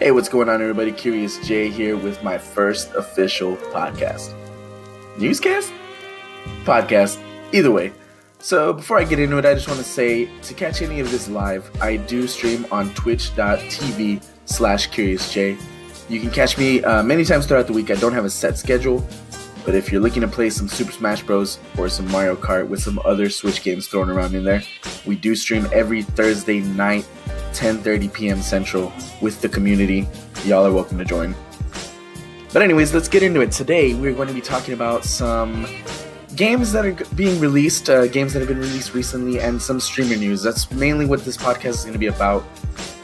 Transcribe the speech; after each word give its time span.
Hey, 0.00 0.12
what's 0.12 0.30
going 0.30 0.48
on, 0.48 0.62
everybody? 0.62 0.92
Curious 0.92 1.46
Jay 1.46 1.68
here 1.68 1.94
with 1.94 2.22
my 2.22 2.38
first 2.38 2.90
official 2.94 3.56
podcast. 3.56 4.32
Newscast? 5.18 5.70
Podcast. 6.64 7.22
Either 7.52 7.70
way. 7.70 7.92
So, 8.38 8.72
before 8.72 8.98
I 8.98 9.04
get 9.04 9.18
into 9.18 9.36
it, 9.36 9.44
I 9.44 9.52
just 9.52 9.68
want 9.68 9.78
to 9.78 9.84
say 9.84 10.24
to 10.40 10.54
catch 10.54 10.80
any 10.80 11.00
of 11.00 11.10
this 11.10 11.28
live, 11.28 11.70
I 11.82 11.98
do 11.98 12.26
stream 12.26 12.64
on 12.72 12.94
twitch.tv 12.94 14.24
slash 14.46 14.88
curiousj. 14.88 15.60
You 16.08 16.18
can 16.18 16.30
catch 16.30 16.56
me 16.56 16.82
uh, 16.82 17.02
many 17.02 17.22
times 17.22 17.44
throughout 17.44 17.66
the 17.66 17.74
week. 17.74 17.90
I 17.90 17.96
don't 17.96 18.14
have 18.14 18.24
a 18.24 18.30
set 18.30 18.56
schedule, 18.56 19.06
but 19.66 19.74
if 19.74 19.92
you're 19.92 20.00
looking 20.00 20.22
to 20.22 20.28
play 20.28 20.48
some 20.48 20.66
Super 20.66 20.92
Smash 20.92 21.22
Bros. 21.24 21.58
or 21.76 21.90
some 21.90 22.10
Mario 22.10 22.36
Kart 22.36 22.66
with 22.66 22.82
some 22.82 22.98
other 23.04 23.28
Switch 23.28 23.62
games 23.62 23.86
thrown 23.86 24.08
around 24.08 24.34
in 24.34 24.44
there, 24.44 24.62
we 25.04 25.14
do 25.14 25.36
stream 25.36 25.68
every 25.74 26.00
Thursday 26.00 26.60
night 26.60 27.06
10:30 27.52 28.12
p.m. 28.12 28.42
Central 28.42 28.92
with 29.20 29.40
the 29.40 29.48
community. 29.48 30.08
Y'all 30.44 30.66
are 30.66 30.72
welcome 30.72 30.98
to 30.98 31.04
join. 31.04 31.34
But 32.52 32.62
anyways, 32.62 32.92
let's 32.92 33.08
get 33.08 33.22
into 33.22 33.40
it. 33.40 33.52
Today 33.52 33.94
we're 33.94 34.14
going 34.14 34.28
to 34.28 34.34
be 34.34 34.40
talking 34.40 34.74
about 34.74 35.04
some 35.04 35.66
games 36.34 36.72
that 36.72 36.84
are 36.84 36.96
being 37.14 37.40
released, 37.40 37.88
uh, 37.88 38.06
games 38.08 38.32
that 38.32 38.40
have 38.40 38.48
been 38.48 38.58
released 38.58 38.94
recently, 38.94 39.40
and 39.40 39.60
some 39.60 39.78
streamer 39.78 40.16
news. 40.16 40.42
That's 40.42 40.70
mainly 40.72 41.06
what 41.06 41.24
this 41.24 41.36
podcast 41.36 41.66
is 41.66 41.82
going 41.82 41.92
to 41.92 41.98
be 41.98 42.06
about. 42.06 42.44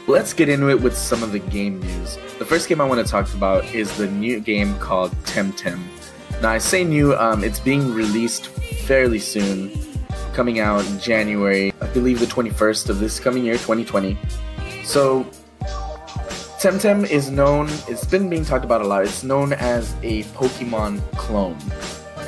Let's 0.07 0.33
get 0.33 0.49
into 0.49 0.69
it 0.69 0.81
with 0.81 0.97
some 0.97 1.23
of 1.23 1.31
the 1.31 1.39
game 1.39 1.79
news. 1.79 2.17
The 2.39 2.45
first 2.45 2.69
game 2.69 2.81
I 2.81 2.85
want 2.85 3.05
to 3.05 3.09
talk 3.09 3.33
about 3.33 3.65
is 3.65 3.95
the 3.97 4.07
new 4.07 4.39
game 4.39 4.77
called 4.79 5.11
Temtem. 5.23 5.81
Now 6.41 6.49
I 6.49 6.57
say 6.57 6.83
new, 6.83 7.15
um, 7.15 7.43
it's 7.43 7.59
being 7.59 7.93
released 7.93 8.47
fairly 8.47 9.19
soon 9.19 9.71
coming 10.37 10.59
out 10.59 10.85
in 10.85 10.99
January, 10.99 11.73
I 11.81 11.87
believe 11.87 12.19
the 12.19 12.27
21st 12.27 12.89
of 12.89 12.99
this 12.99 13.19
coming 13.19 13.43
year, 13.43 13.55
2020. 13.55 14.15
So, 14.83 15.23
Temtem 16.61 17.09
is 17.09 17.31
known, 17.31 17.67
it's 17.87 18.05
been 18.05 18.29
being 18.29 18.45
talked 18.45 18.63
about 18.63 18.83
a 18.83 18.87
lot, 18.87 19.03
it's 19.03 19.23
known 19.23 19.51
as 19.53 19.95
a 20.03 20.21
Pokemon 20.37 21.01
clone. 21.13 21.57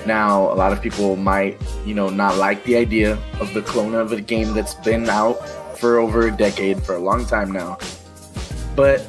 Now, 0.08 0.52
a 0.52 0.56
lot 0.56 0.74
of 0.74 0.82
people 0.82 1.18
might, 1.18 1.62
you 1.86 1.94
know, 1.94 2.10
not 2.10 2.38
like 2.38 2.64
the 2.64 2.78
idea 2.78 3.14
of 3.40 3.54
the 3.54 3.62
clone 3.62 3.94
of 3.94 4.12
a 4.12 4.20
game 4.20 4.56
that's 4.56 4.74
been 4.74 5.08
out 5.08 5.38
for 5.78 6.00
over 6.00 6.26
a 6.26 6.32
decade, 6.36 6.82
for 6.82 6.96
a 6.96 7.00
long 7.00 7.28
time 7.28 7.52
now. 7.52 7.78
But 8.76 9.06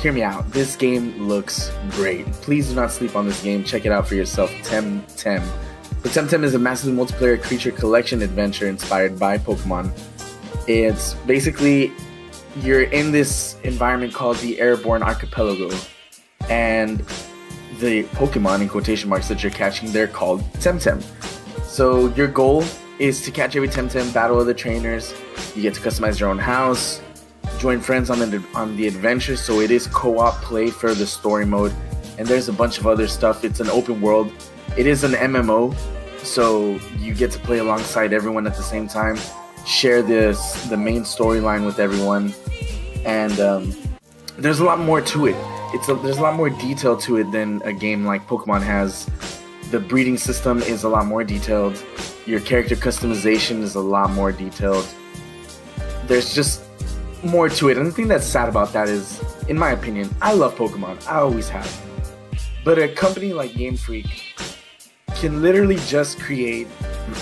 hear 0.00 0.12
me 0.12 0.22
out. 0.22 0.48
This 0.52 0.76
game 0.76 1.26
looks 1.26 1.72
great. 1.90 2.24
Please 2.34 2.68
do 2.68 2.76
not 2.76 2.92
sleep 2.92 3.16
on 3.16 3.26
this 3.26 3.42
game. 3.42 3.64
Check 3.64 3.84
it 3.84 3.90
out 3.90 4.06
for 4.06 4.14
yourself. 4.14 4.52
Temtem. 4.62 5.42
Temtem 6.08 6.44
is 6.44 6.54
a 6.54 6.58
massively 6.58 6.94
multiplayer 6.94 7.40
creature 7.42 7.70
collection 7.70 8.22
adventure 8.22 8.68
inspired 8.68 9.18
by 9.18 9.38
Pokemon. 9.38 9.90
It's 10.68 11.14
basically 11.26 11.92
you're 12.60 12.84
in 12.84 13.12
this 13.12 13.56
environment 13.64 14.14
called 14.14 14.36
the 14.38 14.60
Airborne 14.60 15.02
Archipelago, 15.02 15.70
and 16.48 17.00
the 17.80 18.04
Pokemon 18.14 18.62
in 18.62 18.68
quotation 18.68 19.08
marks 19.08 19.28
that 19.28 19.42
you're 19.42 19.52
catching 19.52 19.92
they're 19.92 20.06
called 20.06 20.42
Temtem. 20.54 21.02
So 21.64 22.08
your 22.14 22.28
goal 22.28 22.64
is 22.98 23.22
to 23.22 23.30
catch 23.30 23.56
every 23.56 23.68
Temtem, 23.68 24.12
battle 24.14 24.38
other 24.38 24.54
trainers. 24.54 25.14
You 25.54 25.62
get 25.62 25.74
to 25.74 25.80
customize 25.80 26.18
your 26.20 26.30
own 26.30 26.38
house, 26.38 27.00
join 27.58 27.80
friends 27.80 28.10
on 28.10 28.18
the 28.18 28.42
on 28.54 28.76
the 28.76 28.86
adventure. 28.86 29.36
So 29.36 29.60
it 29.60 29.70
is 29.70 29.86
co-op 29.88 30.34
play 30.42 30.70
for 30.70 30.94
the 30.94 31.06
story 31.06 31.46
mode, 31.46 31.74
and 32.18 32.26
there's 32.26 32.48
a 32.48 32.52
bunch 32.52 32.78
of 32.78 32.86
other 32.86 33.08
stuff. 33.08 33.44
It's 33.44 33.60
an 33.60 33.70
open 33.70 34.00
world. 34.00 34.32
It 34.76 34.86
is 34.86 35.04
an 35.04 35.12
MMO, 35.12 35.74
so 36.26 36.78
you 36.98 37.14
get 37.14 37.30
to 37.30 37.38
play 37.38 37.58
alongside 37.58 38.12
everyone 38.12 38.46
at 38.46 38.56
the 38.56 38.62
same 38.62 38.86
time 38.88 39.16
share 39.66 40.02
this 40.02 40.64
the 40.68 40.76
main 40.76 41.02
storyline 41.02 41.64
with 41.64 41.78
everyone 41.78 42.32
and 43.04 43.38
um, 43.40 43.72
there's 44.38 44.58
a 44.58 44.64
lot 44.64 44.78
more 44.78 45.00
to 45.00 45.26
it. 45.26 45.36
It's 45.72 45.88
a, 45.88 45.94
there's 45.94 46.18
a 46.18 46.22
lot 46.22 46.34
more 46.34 46.50
detail 46.50 46.96
to 46.98 47.16
it 47.16 47.30
than 47.32 47.62
a 47.62 47.72
game 47.72 48.04
like 48.04 48.26
pokemon 48.26 48.62
has. 48.62 49.08
The 49.70 49.80
breeding 49.80 50.18
system 50.18 50.58
is 50.62 50.84
a 50.84 50.88
lot 50.88 51.06
more 51.06 51.24
detailed. 51.24 51.82
Your 52.26 52.40
character 52.40 52.76
customization 52.76 53.62
is 53.62 53.74
a 53.74 53.80
lot 53.80 54.10
more 54.10 54.32
detailed. 54.32 54.86
There's 56.06 56.34
just 56.34 56.62
more 57.24 57.48
to 57.48 57.70
it 57.70 57.78
and 57.78 57.86
the 57.86 57.92
thing 57.92 58.06
that's 58.08 58.26
sad 58.26 58.48
about 58.48 58.72
that 58.72 58.88
is 58.88 59.20
in 59.48 59.58
my 59.58 59.70
opinion 59.70 60.08
i 60.20 60.32
love 60.32 60.54
pokemon. 60.54 61.04
I 61.08 61.16
always 61.16 61.48
have. 61.48 61.68
But 62.62 62.78
a 62.78 62.88
company 62.88 63.32
like 63.32 63.54
game 63.54 63.76
freak 63.76 64.34
can 65.20 65.42
literally 65.42 65.76
just 65.86 66.18
create 66.20 66.66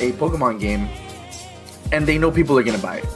a 0.01 0.13
Pokemon 0.13 0.61
game 0.61 0.89
and 1.93 2.07
they 2.07 2.19
know 2.19 2.31
people 2.31 2.59
are 2.59 2.63
gonna 2.63 2.79
buy 2.79 2.97
it. 2.97 3.07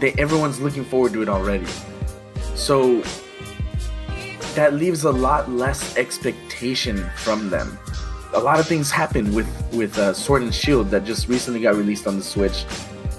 They 0.00 0.12
everyone's 0.12 0.60
looking 0.60 0.84
forward 0.84 1.12
to 1.12 1.22
it 1.22 1.28
already. 1.28 1.66
So 2.54 3.02
that 4.54 4.74
leaves 4.74 5.04
a 5.04 5.12
lot 5.12 5.50
less 5.50 5.96
expectation 5.96 7.08
from 7.16 7.50
them. 7.50 7.78
A 8.32 8.40
lot 8.40 8.58
of 8.58 8.66
things 8.66 8.90
happened 8.90 9.34
with 9.34 9.48
with 9.72 9.98
uh, 9.98 10.14
Sword 10.14 10.42
and 10.42 10.54
Shield 10.54 10.90
that 10.90 11.04
just 11.04 11.28
recently 11.28 11.60
got 11.60 11.74
released 11.74 12.06
on 12.06 12.16
the 12.16 12.22
Switch. 12.22 12.64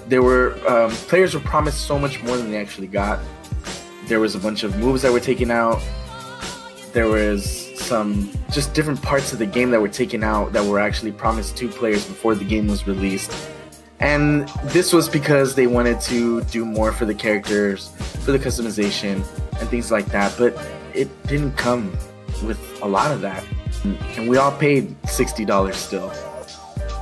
There 0.08 0.22
were 0.22 0.58
um, 0.68 0.90
players 0.90 1.34
were 1.34 1.40
promised 1.40 1.86
so 1.86 1.98
much 1.98 2.22
more 2.22 2.36
than 2.36 2.50
they 2.50 2.58
actually 2.58 2.88
got. 2.88 3.20
There 4.06 4.20
was 4.20 4.34
a 4.34 4.38
bunch 4.38 4.64
of 4.64 4.76
moves 4.78 5.02
that 5.02 5.12
were 5.12 5.20
taken 5.20 5.50
out. 5.50 5.80
There 6.92 7.06
was 7.06 7.67
some 7.88 8.30
just 8.52 8.74
different 8.74 9.00
parts 9.00 9.32
of 9.32 9.38
the 9.38 9.46
game 9.46 9.70
that 9.70 9.80
were 9.80 9.88
taken 9.88 10.22
out 10.22 10.52
that 10.52 10.64
were 10.64 10.78
actually 10.78 11.12
promised 11.12 11.56
to 11.56 11.68
players 11.68 12.04
before 12.04 12.34
the 12.34 12.44
game 12.44 12.66
was 12.66 12.86
released. 12.86 13.32
And 14.00 14.48
this 14.64 14.92
was 14.92 15.08
because 15.08 15.54
they 15.54 15.66
wanted 15.66 16.00
to 16.02 16.42
do 16.42 16.64
more 16.64 16.92
for 16.92 17.06
the 17.06 17.14
characters, 17.14 17.88
for 18.24 18.30
the 18.30 18.38
customization, 18.38 19.24
and 19.58 19.68
things 19.68 19.90
like 19.90 20.06
that. 20.06 20.34
But 20.38 20.56
it 20.94 21.08
didn't 21.26 21.52
come 21.56 21.90
with 22.44 22.60
a 22.82 22.88
lot 22.88 23.10
of 23.10 23.20
that. 23.22 23.44
And 24.16 24.28
we 24.28 24.36
all 24.36 24.52
paid 24.52 25.00
$60 25.02 25.74
still. 25.74 26.12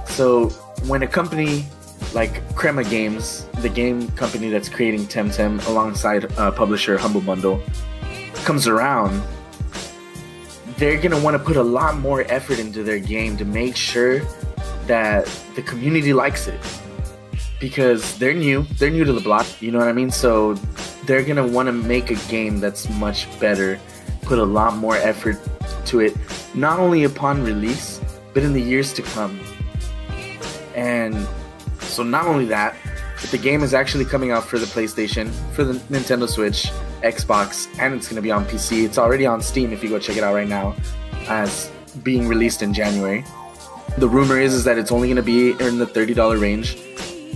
So 0.06 0.48
when 0.86 1.02
a 1.02 1.06
company 1.06 1.66
like 2.14 2.32
Crema 2.54 2.84
Games, 2.84 3.46
the 3.60 3.68
game 3.68 4.08
company 4.12 4.48
that's 4.48 4.68
creating 4.68 5.06
Temtem 5.06 5.66
alongside 5.68 6.32
uh, 6.38 6.50
publisher 6.50 6.96
Humble 6.96 7.20
Bundle, 7.20 7.60
comes 8.44 8.66
around 8.66 9.20
they're 10.76 10.96
going 10.96 11.10
to 11.10 11.20
want 11.20 11.36
to 11.36 11.42
put 11.42 11.56
a 11.56 11.62
lot 11.62 11.98
more 11.98 12.22
effort 12.28 12.58
into 12.58 12.82
their 12.82 12.98
game 12.98 13.36
to 13.38 13.44
make 13.44 13.76
sure 13.76 14.20
that 14.86 15.26
the 15.54 15.62
community 15.62 16.12
likes 16.12 16.46
it. 16.46 16.60
Because 17.58 18.18
they're 18.18 18.34
new 18.34 18.64
they're 18.78 18.90
new 18.90 19.04
to 19.04 19.14
the 19.14 19.20
block 19.20 19.46
you 19.62 19.70
know 19.70 19.78
what 19.78 19.88
i 19.88 19.92
mean? 19.92 20.10
So 20.10 20.54
they're 21.06 21.22
going 21.22 21.36
to 21.36 21.46
want 21.46 21.68
to 21.68 21.72
make 21.72 22.10
a 22.10 22.16
game 22.28 22.60
that's 22.60 22.88
much 22.90 23.26
better 23.40 23.80
put 24.22 24.38
a 24.38 24.44
lot 24.44 24.76
more 24.76 24.96
effort 24.96 25.38
to 25.86 26.00
it 26.00 26.14
not 26.54 26.78
only 26.78 27.04
upon 27.04 27.42
release 27.42 28.00
but 28.34 28.42
in 28.42 28.52
the 28.52 28.60
years 28.60 28.92
to 28.94 29.02
come. 29.02 29.40
And 30.74 31.26
so 31.80 32.02
not 32.02 32.26
only 32.26 32.44
that 32.46 32.76
but 33.20 33.30
the 33.30 33.38
game 33.38 33.62
is 33.62 33.72
actually 33.72 34.04
coming 34.04 34.30
out 34.30 34.44
for 34.44 34.58
the 34.58 34.66
PlayStation, 34.66 35.30
for 35.54 35.64
the 35.64 35.74
Nintendo 35.88 36.28
Switch, 36.28 36.70
Xbox, 37.02 37.68
and 37.78 37.94
it's 37.94 38.08
going 38.08 38.16
to 38.16 38.22
be 38.22 38.30
on 38.30 38.44
PC. 38.46 38.84
It's 38.84 38.98
already 38.98 39.26
on 39.26 39.40
Steam 39.40 39.72
if 39.72 39.82
you 39.82 39.88
go 39.88 39.98
check 39.98 40.16
it 40.16 40.24
out 40.24 40.34
right 40.34 40.48
now, 40.48 40.74
as 41.28 41.70
being 42.02 42.28
released 42.28 42.62
in 42.62 42.72
January. 42.74 43.24
The 43.98 44.08
rumor 44.08 44.38
is, 44.38 44.52
is 44.54 44.64
that 44.64 44.78
it's 44.78 44.92
only 44.92 45.08
going 45.08 45.16
to 45.16 45.22
be 45.22 45.50
in 45.64 45.78
the 45.78 45.86
$30 45.86 46.40
range, 46.40 46.76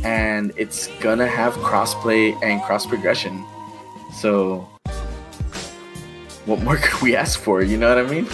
and 0.05 0.53
it's 0.57 0.89
going 0.99 1.19
to 1.19 1.27
have 1.27 1.55
crossplay 1.55 2.37
and 2.43 2.63
cross 2.63 2.87
progression. 2.87 3.45
So, 4.13 4.69
what 6.47 6.63
more 6.63 6.77
could 6.83 7.01
we 7.01 7.17
ask 7.17 7.39
for? 7.39 7.63
You 7.63 7.77
know 7.77 7.95
what 7.95 8.05
I 8.05 8.09
mean? 8.11 8.27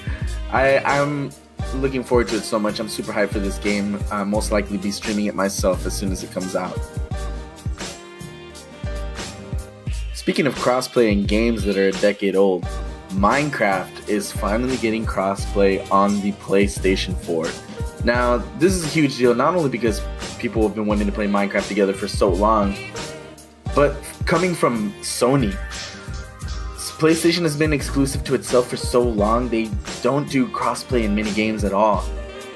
I, 0.52 0.78
I'm 0.78 1.32
looking 1.76 2.04
forward 2.04 2.28
to 2.28 2.36
it 2.36 2.42
so 2.42 2.58
much. 2.58 2.78
I'm 2.78 2.88
super 2.88 3.12
hyped 3.12 3.30
for 3.30 3.38
this 3.38 3.58
game. 3.58 3.98
I'll 4.10 4.24
most 4.24 4.52
likely 4.52 4.76
be 4.76 4.90
streaming 4.90 5.26
it 5.26 5.34
myself 5.34 5.86
as 5.86 5.96
soon 5.96 6.12
as 6.12 6.22
it 6.22 6.30
comes 6.30 6.54
out. 6.54 6.78
Speaking 10.22 10.46
of 10.46 10.54
crossplay 10.54 11.10
in 11.10 11.26
games 11.26 11.64
that 11.64 11.76
are 11.76 11.88
a 11.88 11.92
decade 11.94 12.36
old, 12.36 12.62
Minecraft 13.08 14.08
is 14.08 14.30
finally 14.30 14.76
getting 14.76 15.04
crossplay 15.04 15.84
on 15.90 16.20
the 16.20 16.30
PlayStation 16.34 17.16
4. 17.16 17.48
Now, 18.04 18.36
this 18.60 18.72
is 18.72 18.84
a 18.84 18.86
huge 18.86 19.16
deal 19.16 19.34
not 19.34 19.56
only 19.56 19.68
because 19.68 20.00
people 20.38 20.62
have 20.62 20.76
been 20.76 20.86
wanting 20.86 21.06
to 21.06 21.12
play 21.12 21.26
Minecraft 21.26 21.66
together 21.66 21.92
for 21.92 22.06
so 22.06 22.28
long, 22.28 22.76
but 23.74 23.96
coming 24.24 24.54
from 24.54 24.92
Sony, 25.00 25.50
PlayStation 27.00 27.42
has 27.42 27.56
been 27.56 27.72
exclusive 27.72 28.22
to 28.22 28.36
itself 28.36 28.68
for 28.68 28.76
so 28.76 29.02
long, 29.02 29.48
they 29.48 29.68
don't 30.04 30.30
do 30.30 30.46
crossplay 30.46 31.02
in 31.02 31.16
many 31.16 31.32
games 31.32 31.64
at 31.64 31.72
all. 31.72 32.08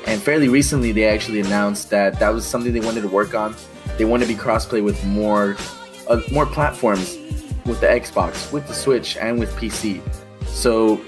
And 0.06 0.22
fairly 0.22 0.48
recently, 0.48 0.92
they 0.92 1.08
actually 1.08 1.40
announced 1.40 1.90
that 1.90 2.20
that 2.20 2.28
was 2.28 2.46
something 2.46 2.72
they 2.72 2.78
wanted 2.78 3.00
to 3.00 3.08
work 3.08 3.34
on. 3.34 3.56
They 3.98 4.04
want 4.04 4.22
to 4.22 4.28
be 4.28 4.36
crossplay 4.36 4.84
with 4.84 5.04
more, 5.04 5.56
uh, 6.06 6.20
more 6.30 6.46
platforms, 6.46 7.18
with 7.66 7.80
the 7.80 7.86
Xbox, 7.86 8.52
with 8.52 8.66
the 8.66 8.74
Switch, 8.74 9.16
and 9.16 9.38
with 9.38 9.54
PC. 9.56 10.00
So, 10.46 11.00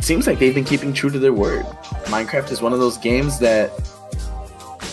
seems 0.00 0.26
like 0.26 0.38
they've 0.38 0.54
been 0.54 0.64
keeping 0.64 0.92
true 0.92 1.10
to 1.10 1.18
their 1.18 1.32
word. 1.32 1.64
Minecraft 2.06 2.50
is 2.50 2.60
one 2.62 2.72
of 2.72 2.78
those 2.78 2.98
games 2.98 3.38
that 3.40 3.74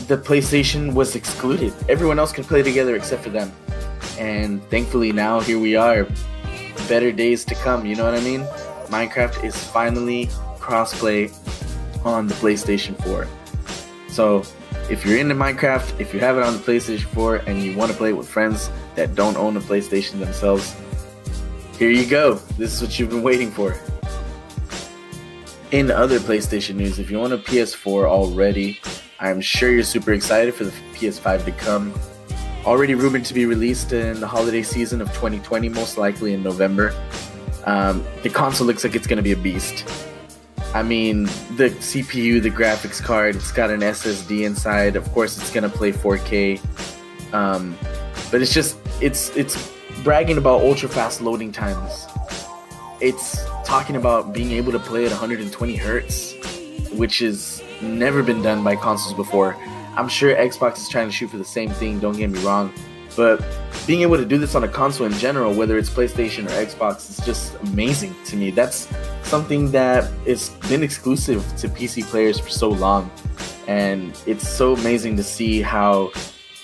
the 0.08 0.18
PlayStation 0.18 0.94
was 0.94 1.16
excluded. 1.16 1.74
Everyone 1.88 2.20
else 2.20 2.32
could 2.32 2.46
play 2.46 2.62
together 2.62 2.96
except 2.96 3.24
for 3.24 3.30
them. 3.30 3.52
And 4.20 4.64
thankfully 4.70 5.12
now 5.12 5.40
here 5.40 5.60
we 5.60 5.76
are 5.76 6.08
better 6.88 7.12
days 7.12 7.46
to 7.46 7.56
come. 7.56 7.86
You 7.86 7.96
know 7.96 8.06
what 8.06 8.16
I 8.16 8.22
mean? 8.22 8.42
Minecraft 8.88 9.44
is 9.44 9.56
finally 9.56 10.28
crossplay 10.58 11.32
on 12.06 12.28
the 12.28 12.34
PlayStation 12.36 13.02
4. 13.04 13.28
So 14.10 14.44
if 14.90 15.06
you're 15.06 15.18
into 15.18 15.36
Minecraft, 15.36 16.00
if 16.00 16.14
you 16.14 16.20
have 16.20 16.38
it 16.38 16.44
on 16.44 16.54
the 16.54 16.60
PlayStation 16.60 17.06
4 17.06 17.38
and 17.48 17.62
you 17.64 17.78
want 17.78 17.92
to 17.92 17.98
play 17.98 18.10
it 18.10 18.18
with 18.18 18.28
friends 18.28 18.70
that 18.96 19.16
don't 19.16 19.38
own 19.38 19.56
a 19.58 19.62
PlayStation 19.62 20.20
themselves, 20.20 20.76
here 21.78 21.90
you 21.90 22.06
go. 22.06 22.36
This 22.58 22.74
is 22.74 22.82
what 22.82 23.00
you've 23.00 23.10
been 23.10 23.24
waiting 23.24 23.52
for. 23.52 23.78
In 25.72 25.90
other 25.90 26.20
PlayStation 26.20 26.76
news, 26.76 27.00
if 27.00 27.10
you 27.10 27.20
own 27.20 27.34
a 27.34 27.38
PS4 27.38 28.06
already, 28.06 28.80
I'm 29.20 29.42
sure 29.42 29.72
you're 29.72 29.84
super 29.84 30.14
excited 30.14 30.54
for 30.54 30.66
the 30.66 30.72
PS5 30.94 31.46
to 31.46 31.52
come. 31.52 31.94
Already 32.66 32.96
rumored 32.96 33.26
to 33.26 33.34
be 33.34 33.46
released 33.46 33.92
in 33.92 34.20
the 34.20 34.28
holiday 34.28 34.64
season 34.64 35.02
of 35.02 35.08
2020, 35.10 35.70
most 35.70 35.98
likely 35.98 36.34
in 36.34 36.44
November. 36.44 36.94
Um, 37.66 38.06
the 38.22 38.30
console 38.30 38.68
looks 38.68 38.84
like 38.84 38.96
it's 38.96 39.08
going 39.08 39.18
to 39.18 39.24
be 39.24 39.32
a 39.32 39.38
beast. 39.38 39.86
I 40.74 40.82
mean, 40.82 41.26
the 41.56 41.70
CPU, 41.70 42.42
the 42.42 42.50
graphics 42.50 43.02
card, 43.02 43.36
it's 43.36 43.52
got 43.52 43.70
an 43.70 43.82
SSD 43.82 44.44
inside. 44.44 44.96
Of 44.96 45.12
course, 45.12 45.38
it's 45.38 45.52
gonna 45.52 45.70
play 45.70 45.92
4K. 45.92 46.60
Um, 47.32 47.78
but 48.32 48.42
it's 48.42 48.52
just 48.52 48.78
it's 49.00 49.30
it's 49.38 49.72
bragging 50.04 50.38
about 50.38 50.62
ultra 50.62 50.90
fast 50.90 51.22
loading 51.22 51.52
times. 51.52 52.08
It's 53.00 53.46
talking 53.64 53.96
about 53.96 54.34
being 54.34 54.52
able 54.52 54.72
to 54.74 54.80
play 54.80 55.06
at 55.06 55.12
120 55.12 55.76
hertz, 55.76 56.36
which 56.92 57.20
has 57.20 57.64
never 57.82 58.22
been 58.22 58.42
done 58.42 58.64
by 58.64 58.76
consoles 58.76 59.14
before. 59.14 59.56
I'm 59.96 60.10
sure 60.10 60.36
Xbox 60.36 60.78
is 60.78 60.90
trying 60.90 61.08
to 61.08 61.12
shoot 61.12 61.30
for 61.30 61.38
the 61.38 61.46
same 61.46 61.70
thing. 61.70 62.00
Don't 62.00 62.18
get 62.18 62.30
me 62.30 62.40
wrong, 62.40 62.74
but 63.16 63.44
being 63.88 64.02
able 64.02 64.18
to 64.18 64.26
do 64.26 64.38
this 64.38 64.56
on 64.56 64.64
a 64.64 64.68
console 64.68 65.06
in 65.06 65.14
general, 65.14 65.54
whether 65.54 65.78
it's 65.78 65.90
PlayStation 65.90 66.46
or 66.46 66.66
Xbox, 66.66 67.10
is 67.10 67.26
just 67.26 67.56
amazing 67.62 68.16
to 68.26 68.36
me. 68.36 68.52
That's 68.52 68.88
something 69.24 69.72
that 69.72 70.12
has 70.26 70.50
been 70.70 70.84
exclusive 70.84 71.46
to 71.58 71.68
PC 71.68 72.04
players 72.06 72.40
for 72.40 72.50
so 72.50 72.70
long. 72.70 73.12
And 73.68 74.18
it's 74.26 74.48
so 74.48 74.74
amazing 74.76 75.16
to 75.18 75.24
see 75.24 75.62
how 75.62 76.12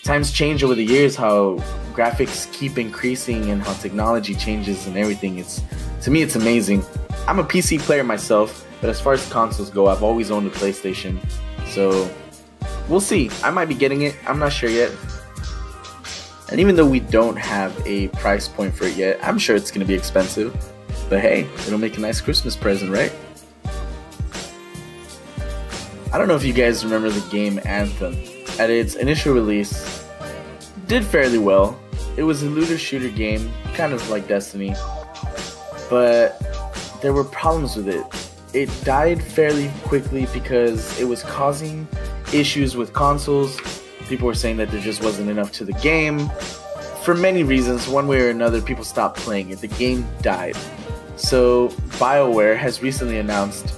times 0.10 0.32
change 0.32 0.64
over 0.64 0.74
the 0.74 0.84
years, 0.84 1.16
how 1.16 1.56
graphics 1.94 2.52
keep 2.52 2.80
increasing 2.80 3.52
and 3.52 3.62
how 3.62 3.74
technology 3.74 4.34
changes 4.34 4.88
and 4.88 4.98
everything. 4.98 5.38
It's 5.38 5.62
to 6.02 6.10
me 6.10 6.24
it's 6.24 6.36
amazing. 6.36 6.84
I'm 7.28 7.38
a 7.38 7.44
PC 7.44 7.78
player 7.78 8.04
myself, 8.04 8.66
but 8.82 8.90
as 8.90 9.00
far 9.00 9.14
as 9.14 9.30
consoles 9.30 9.70
go, 9.70 9.86
I've 9.86 10.02
always 10.02 10.32
owned 10.32 10.48
a 10.48 10.50
PlayStation. 10.50 11.20
So 11.68 12.10
we'll 12.88 13.02
see. 13.02 13.30
I 13.44 13.52
might 13.52 13.66
be 13.66 13.76
getting 13.76 14.02
it. 14.02 14.16
I'm 14.26 14.40
not 14.40 14.52
sure 14.52 14.72
yet. 14.72 14.92
And 16.50 16.60
even 16.60 16.76
though 16.76 16.88
we 16.88 17.02
don't 17.02 17.38
have 17.38 17.80
a 17.86 18.08
price 18.08 18.48
point 18.48 18.74
for 18.74 18.86
it 18.86 18.98
yet, 18.98 19.20
I'm 19.22 19.38
sure 19.38 19.56
it's 19.56 19.70
going 19.70 19.82
to 19.82 19.86
be 19.86 19.94
expensive. 19.94 20.52
But 21.08 21.20
hey, 21.20 21.42
it'll 21.68 21.78
make 21.78 22.00
a 22.00 22.02
nice 22.02 22.20
Christmas 22.20 22.56
present, 22.56 22.92
right? 22.92 23.14
I 26.12 26.18
don't 26.18 26.28
know 26.28 26.36
if 26.36 26.44
you 26.44 26.54
guys 26.54 26.84
remember 26.84 27.12
the 27.12 27.30
game 27.30 27.60
Anthem. 27.64 28.16
At 28.60 28.70
its 28.70 28.96
initial 28.96 29.34
release, 29.34 29.99
did 30.90 31.06
fairly 31.06 31.38
well. 31.38 31.80
It 32.18 32.24
was 32.24 32.44
a 32.44 32.50
looter 32.50 32.78
shooter 32.78 33.08
game, 33.08 33.50
kind 33.76 33.94
of 33.94 34.10
like 34.10 34.28
Destiny. 34.28 34.76
But 35.90 36.38
there 37.02 37.14
were 37.14 37.24
problems 37.24 37.78
with 37.78 37.88
it. 37.88 38.06
It 38.54 38.70
died 38.84 39.24
fairly 39.24 39.72
quickly 39.84 40.28
because 40.34 41.00
it 41.00 41.06
was 41.06 41.24
causing 41.24 41.88
issues 42.34 42.76
with 42.76 42.92
consoles 42.92 43.58
people 44.10 44.26
were 44.26 44.34
saying 44.34 44.58
that 44.58 44.72
there 44.72 44.82
just 44.82 45.04
wasn't 45.04 45.30
enough 45.30 45.52
to 45.54 45.64
the 45.64 45.74
game. 45.74 46.30
For 47.04 47.14
many 47.14 47.44
reasons, 47.44 47.88
one 47.88 48.08
way 48.08 48.22
or 48.22 48.30
another, 48.30 48.62
people 48.62 48.84
stopped 48.84 49.20
playing 49.20 49.52
it. 49.52 49.62
The 49.62 49.68
game 49.68 50.06
died. 50.22 50.58
So, 51.16 51.70
BioWare 52.00 52.58
has 52.58 52.82
recently 52.82 53.20
announced 53.20 53.74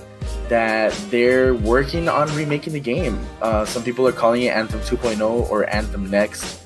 that 0.47 0.93
they're 1.09 1.53
working 1.53 2.07
on 2.09 2.33
remaking 2.35 2.73
the 2.73 2.79
game. 2.79 3.19
Uh, 3.41 3.65
some 3.65 3.83
people 3.83 4.07
are 4.07 4.11
calling 4.11 4.43
it 4.43 4.47
Anthem 4.47 4.79
2.0 4.81 5.21
or 5.49 5.69
Anthem 5.73 6.09
Next. 6.09 6.60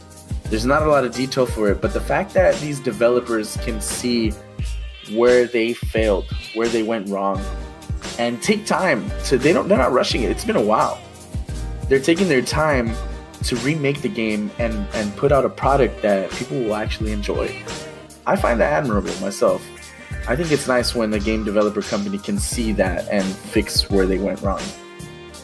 There's 0.49 0.65
not 0.65 0.83
a 0.83 0.89
lot 0.89 1.03
of 1.03 1.13
detail 1.13 1.45
for 1.45 1.71
it, 1.71 1.81
but 1.81 1.93
the 1.93 2.01
fact 2.01 2.33
that 2.35 2.55
these 2.61 2.79
developers 2.79 3.57
can 3.57 3.81
see 3.81 4.31
where 5.11 5.47
they 5.47 5.73
failed, 5.73 6.25
where 6.53 6.67
they 6.67 6.83
went 6.83 7.09
wrong, 7.09 7.43
and 8.19 8.41
take 8.41 8.65
time 8.65 9.09
to 9.25 9.37
they 9.37 9.53
don't 9.53 9.67
they're 9.67 9.77
not 9.77 9.91
rushing 9.91 10.23
it. 10.23 10.29
It's 10.31 10.45
been 10.45 10.55
a 10.55 10.61
while. 10.61 10.99
They're 11.89 11.99
taking 11.99 12.27
their 12.27 12.41
time 12.41 12.95
to 13.43 13.55
remake 13.57 14.01
the 14.01 14.09
game 14.09 14.49
and, 14.57 14.87
and 14.93 15.15
put 15.15 15.31
out 15.31 15.45
a 15.45 15.49
product 15.49 16.01
that 16.01 16.31
people 16.31 16.59
will 16.59 16.75
actually 16.75 17.11
enjoy. 17.11 17.63
I 18.25 18.35
find 18.35 18.59
that 18.59 18.73
admirable 18.73 19.13
myself. 19.21 19.63
I 20.27 20.35
think 20.35 20.51
it's 20.51 20.67
nice 20.67 20.95
when 20.95 21.13
a 21.13 21.19
game 21.19 21.43
developer 21.43 21.83
company 21.83 22.17
can 22.17 22.39
see 22.39 22.71
that 22.73 23.07
and 23.09 23.23
fix 23.23 23.89
where 23.91 24.07
they 24.07 24.17
went 24.17 24.41
wrong. 24.41 24.61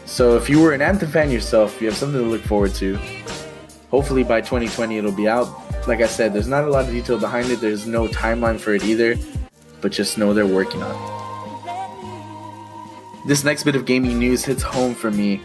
So 0.05 0.35
if 0.35 0.49
you 0.49 0.59
were 0.59 0.73
an 0.73 0.81
Anthem 0.81 1.11
fan 1.11 1.29
yourself, 1.29 1.79
you 1.79 1.87
have 1.87 1.95
something 1.95 2.19
to 2.19 2.27
look 2.27 2.41
forward 2.41 2.73
to. 2.75 2.99
Hopefully 3.91 4.23
by 4.23 4.41
2020 4.41 4.97
it'll 4.97 5.11
be 5.11 5.27
out. 5.27 5.47
Like 5.87 6.01
I 6.01 6.07
said, 6.07 6.33
there's 6.33 6.47
not 6.47 6.63
a 6.63 6.69
lot 6.69 6.85
of 6.85 6.91
detail 6.91 7.19
behind 7.19 7.51
it. 7.51 7.61
There's 7.61 7.85
no 7.85 8.07
timeline 8.07 8.59
for 8.59 8.73
it 8.73 8.83
either, 8.83 9.15
but 9.81 9.91
just 9.91 10.17
know 10.17 10.33
they're 10.33 10.47
working 10.47 10.81
on 10.81 10.95
it. 10.95 11.01
This 13.27 13.43
next 13.43 13.63
bit 13.63 13.75
of 13.75 13.85
gaming 13.85 14.17
news 14.17 14.43
hits 14.43 14.63
home 14.63 14.95
for 14.95 15.11
me 15.11 15.41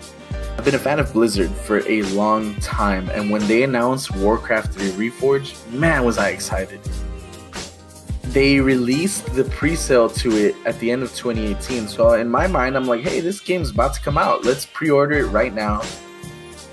I've 0.58 0.64
been 0.64 0.74
a 0.74 0.78
fan 0.78 0.98
of 0.98 1.12
Blizzard 1.12 1.50
for 1.50 1.86
a 1.86 2.02
long 2.14 2.54
time, 2.56 3.10
and 3.10 3.30
when 3.30 3.46
they 3.46 3.62
announced 3.62 4.16
Warcraft 4.16 4.72
3 4.72 5.10
Reforged, 5.10 5.70
man, 5.70 6.02
was 6.04 6.16
I 6.16 6.30
excited. 6.30 6.80
They 8.24 8.58
released 8.58 9.34
the 9.34 9.44
pre 9.44 9.76
sale 9.76 10.08
to 10.08 10.30
it 10.32 10.56
at 10.64 10.78
the 10.80 10.90
end 10.90 11.02
of 11.02 11.14
2018, 11.14 11.88
so 11.88 12.14
in 12.14 12.28
my 12.28 12.46
mind, 12.46 12.74
I'm 12.74 12.86
like, 12.86 13.02
hey, 13.02 13.20
this 13.20 13.38
game's 13.38 13.70
about 13.70 13.94
to 13.94 14.00
come 14.00 14.16
out. 14.16 14.44
Let's 14.44 14.64
pre 14.66 14.90
order 14.90 15.18
it 15.18 15.26
right 15.26 15.54
now 15.54 15.82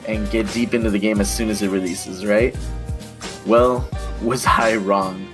and 0.07 0.29
get 0.31 0.51
deep 0.51 0.73
into 0.73 0.89
the 0.89 0.99
game 0.99 1.21
as 1.21 1.33
soon 1.33 1.49
as 1.49 1.61
it 1.61 1.69
releases, 1.69 2.25
right? 2.25 2.55
Well, 3.45 3.87
was 4.21 4.45
I 4.45 4.75
wrong? 4.75 5.27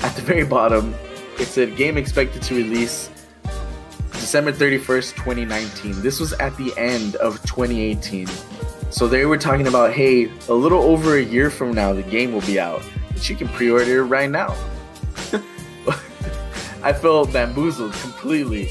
At 0.00 0.14
the 0.16 0.22
very 0.22 0.44
bottom, 0.44 0.94
it 1.38 1.46
said 1.46 1.76
game 1.76 1.96
expected 1.96 2.42
to 2.42 2.54
release 2.54 3.10
December 4.12 4.52
31st, 4.52 5.14
2019. 5.16 6.02
This 6.02 6.18
was 6.18 6.32
at 6.34 6.56
the 6.56 6.72
end 6.76 7.16
of 7.16 7.40
2018. 7.42 8.26
So 8.90 9.06
they 9.08 9.26
were 9.26 9.36
talking 9.36 9.66
about, 9.66 9.92
hey, 9.92 10.30
a 10.48 10.54
little 10.54 10.82
over 10.82 11.16
a 11.16 11.22
year 11.22 11.50
from 11.50 11.74
now, 11.74 11.92
the 11.92 12.02
game 12.02 12.32
will 12.32 12.40
be 12.42 12.58
out. 12.60 12.82
But 13.12 13.28
you 13.28 13.36
can 13.36 13.48
pre 13.48 13.70
order 13.70 14.00
it 14.00 14.04
right 14.04 14.30
now. 14.30 14.56
I 16.82 16.92
felt 16.92 17.32
bamboozled 17.32 17.92
completely. 17.94 18.70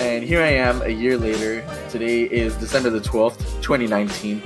And 0.00 0.22
here 0.22 0.40
I 0.40 0.52
am 0.52 0.80
a 0.82 0.90
year 0.90 1.16
later. 1.18 1.66
Today 1.90 2.22
is 2.22 2.56
December 2.56 2.90
the 2.90 3.00
12th, 3.00 3.38
2019. 3.62 4.42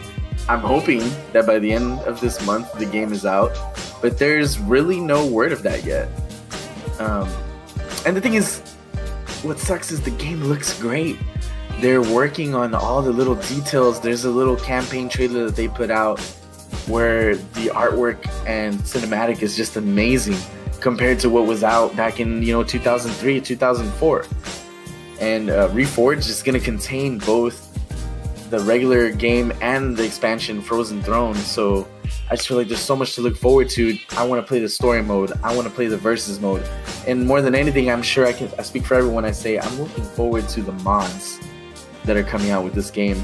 I'm 0.49 0.61
hoping 0.61 1.03
that 1.33 1.47
by 1.47 1.59
the 1.59 1.73
end 1.73 2.01
of 2.01 2.21
this 2.21 2.45
month, 2.45 2.73
the 2.75 2.87
game 2.87 3.13
is 3.13 3.25
out. 3.25 3.57
But 4.01 4.19
there's 4.19 4.59
really 4.59 5.01
no 5.01 5.27
word 5.27 5.53
of 5.53 5.63
that 5.63 5.85
yet. 5.85 6.09
Um, 6.99 7.29
and 8.05 8.17
the 8.17 8.21
thing 8.21 8.35
is, 8.35 8.61
what 9.43 9.59
sucks 9.59 9.91
is 9.91 10.01
the 10.01 10.11
game 10.11 10.43
looks 10.45 10.79
great. 10.81 11.17
They're 11.81 12.03
working 12.03 12.55
on 12.55 12.75
all 12.75 13.03
the 13.03 13.13
little 13.13 13.37
details. 13.37 14.01
There's 14.01 14.25
a 14.25 14.31
little 14.31 14.57
campaign 14.57 15.09
trailer 15.09 15.47
that 15.47 15.57
they 15.57 15.69
put 15.69 15.91
out 15.91 16.21
where 16.87 17.37
the 17.37 17.69
artwork 17.69 18.27
and 18.47 18.79
cinematic 18.81 19.43
is 19.43 19.57
just 19.57 19.77
amazing 19.77 20.37
compared 20.81 21.19
to 21.21 21.31
what 21.31 21.47
was 21.47 21.63
out 21.63 21.95
back 21.97 22.19
in 22.19 22.43
you 22.43 22.53
know 22.53 22.65
2003 22.65 23.41
2004 23.41 24.27
and 25.21 25.49
uh, 25.49 25.69
reforged 25.69 26.29
is 26.29 26.43
going 26.43 26.59
to 26.59 26.65
contain 26.65 27.19
both 27.19 27.72
the 28.53 28.61
regular 28.61 29.11
game 29.11 29.51
and 29.63 29.97
the 29.97 30.05
expansion 30.05 30.61
frozen 30.61 31.03
throne 31.03 31.35
so 31.35 31.89
I 32.31 32.37
just 32.37 32.47
feel 32.47 32.59
like 32.59 32.69
there's 32.69 32.81
so 32.81 32.95
much 32.95 33.15
to 33.15 33.23
look 33.23 33.35
forward 33.35 33.71
to. 33.71 33.99
I 34.17 34.25
want 34.25 34.43
to 34.43 34.47
play 34.47 34.59
the 34.59 34.69
story 34.69 35.03
mode. 35.03 35.33
I 35.43 35.55
want 35.57 35.67
to 35.67 35.75
play 35.75 35.87
the 35.87 35.97
versus 35.97 36.39
mode. 36.39 36.69
And 37.07 37.27
more 37.27 37.41
than 37.41 37.55
anything, 37.55 37.91
I'm 37.91 38.03
sure 38.03 38.27
I 38.27 38.33
can 38.33 38.51
I 38.59 38.63
speak 38.63 38.85
for 38.85 38.95
everyone 38.95 39.25
I 39.25 39.31
say 39.31 39.59
I'm 39.59 39.79
looking 39.81 40.05
forward 40.05 40.49
to 40.51 40.63
the 40.63 40.73
mods 40.85 41.41
that 42.05 42.17
are 42.17 42.23
coming 42.23 42.51
out 42.51 42.63
with 42.63 42.75
this 42.75 42.91
game. 42.91 43.23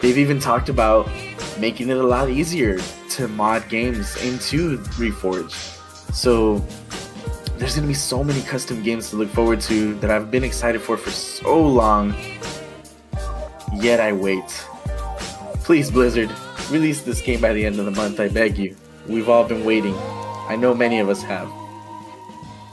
They've 0.00 0.18
even 0.18 0.38
talked 0.38 0.68
about 0.68 1.10
making 1.58 1.88
it 1.90 1.96
a 1.96 2.02
lot 2.02 2.30
easier 2.30 2.78
to 3.10 3.28
mod 3.28 3.68
games 3.68 4.16
into 4.22 4.78
Reforge. 4.98 5.52
So 6.14 6.58
there's 7.56 7.74
to 7.74 7.82
be 7.82 7.94
so 7.94 8.22
many 8.22 8.40
custom 8.42 8.82
games 8.82 9.10
to 9.10 9.16
look 9.16 9.28
forward 9.30 9.60
to 9.62 9.94
that 9.96 10.10
I've 10.10 10.30
been 10.30 10.44
excited 10.44 10.80
for 10.80 10.96
for 10.96 11.10
so 11.10 11.60
long. 11.60 12.14
Yet 13.80 14.00
I 14.00 14.12
wait. 14.12 14.48
Please, 15.64 15.90
Blizzard, 15.90 16.30
Release 16.70 17.00
this 17.00 17.22
game 17.22 17.40
by 17.40 17.54
the 17.54 17.64
end 17.64 17.78
of 17.78 17.86
the 17.86 17.90
month, 17.92 18.20
I 18.20 18.28
beg 18.28 18.58
you. 18.58 18.76
We've 19.06 19.30
all 19.30 19.44
been 19.44 19.64
waiting. 19.64 19.94
I 19.96 20.54
know 20.54 20.74
many 20.74 20.98
of 20.98 21.08
us 21.08 21.22
have. 21.22 21.50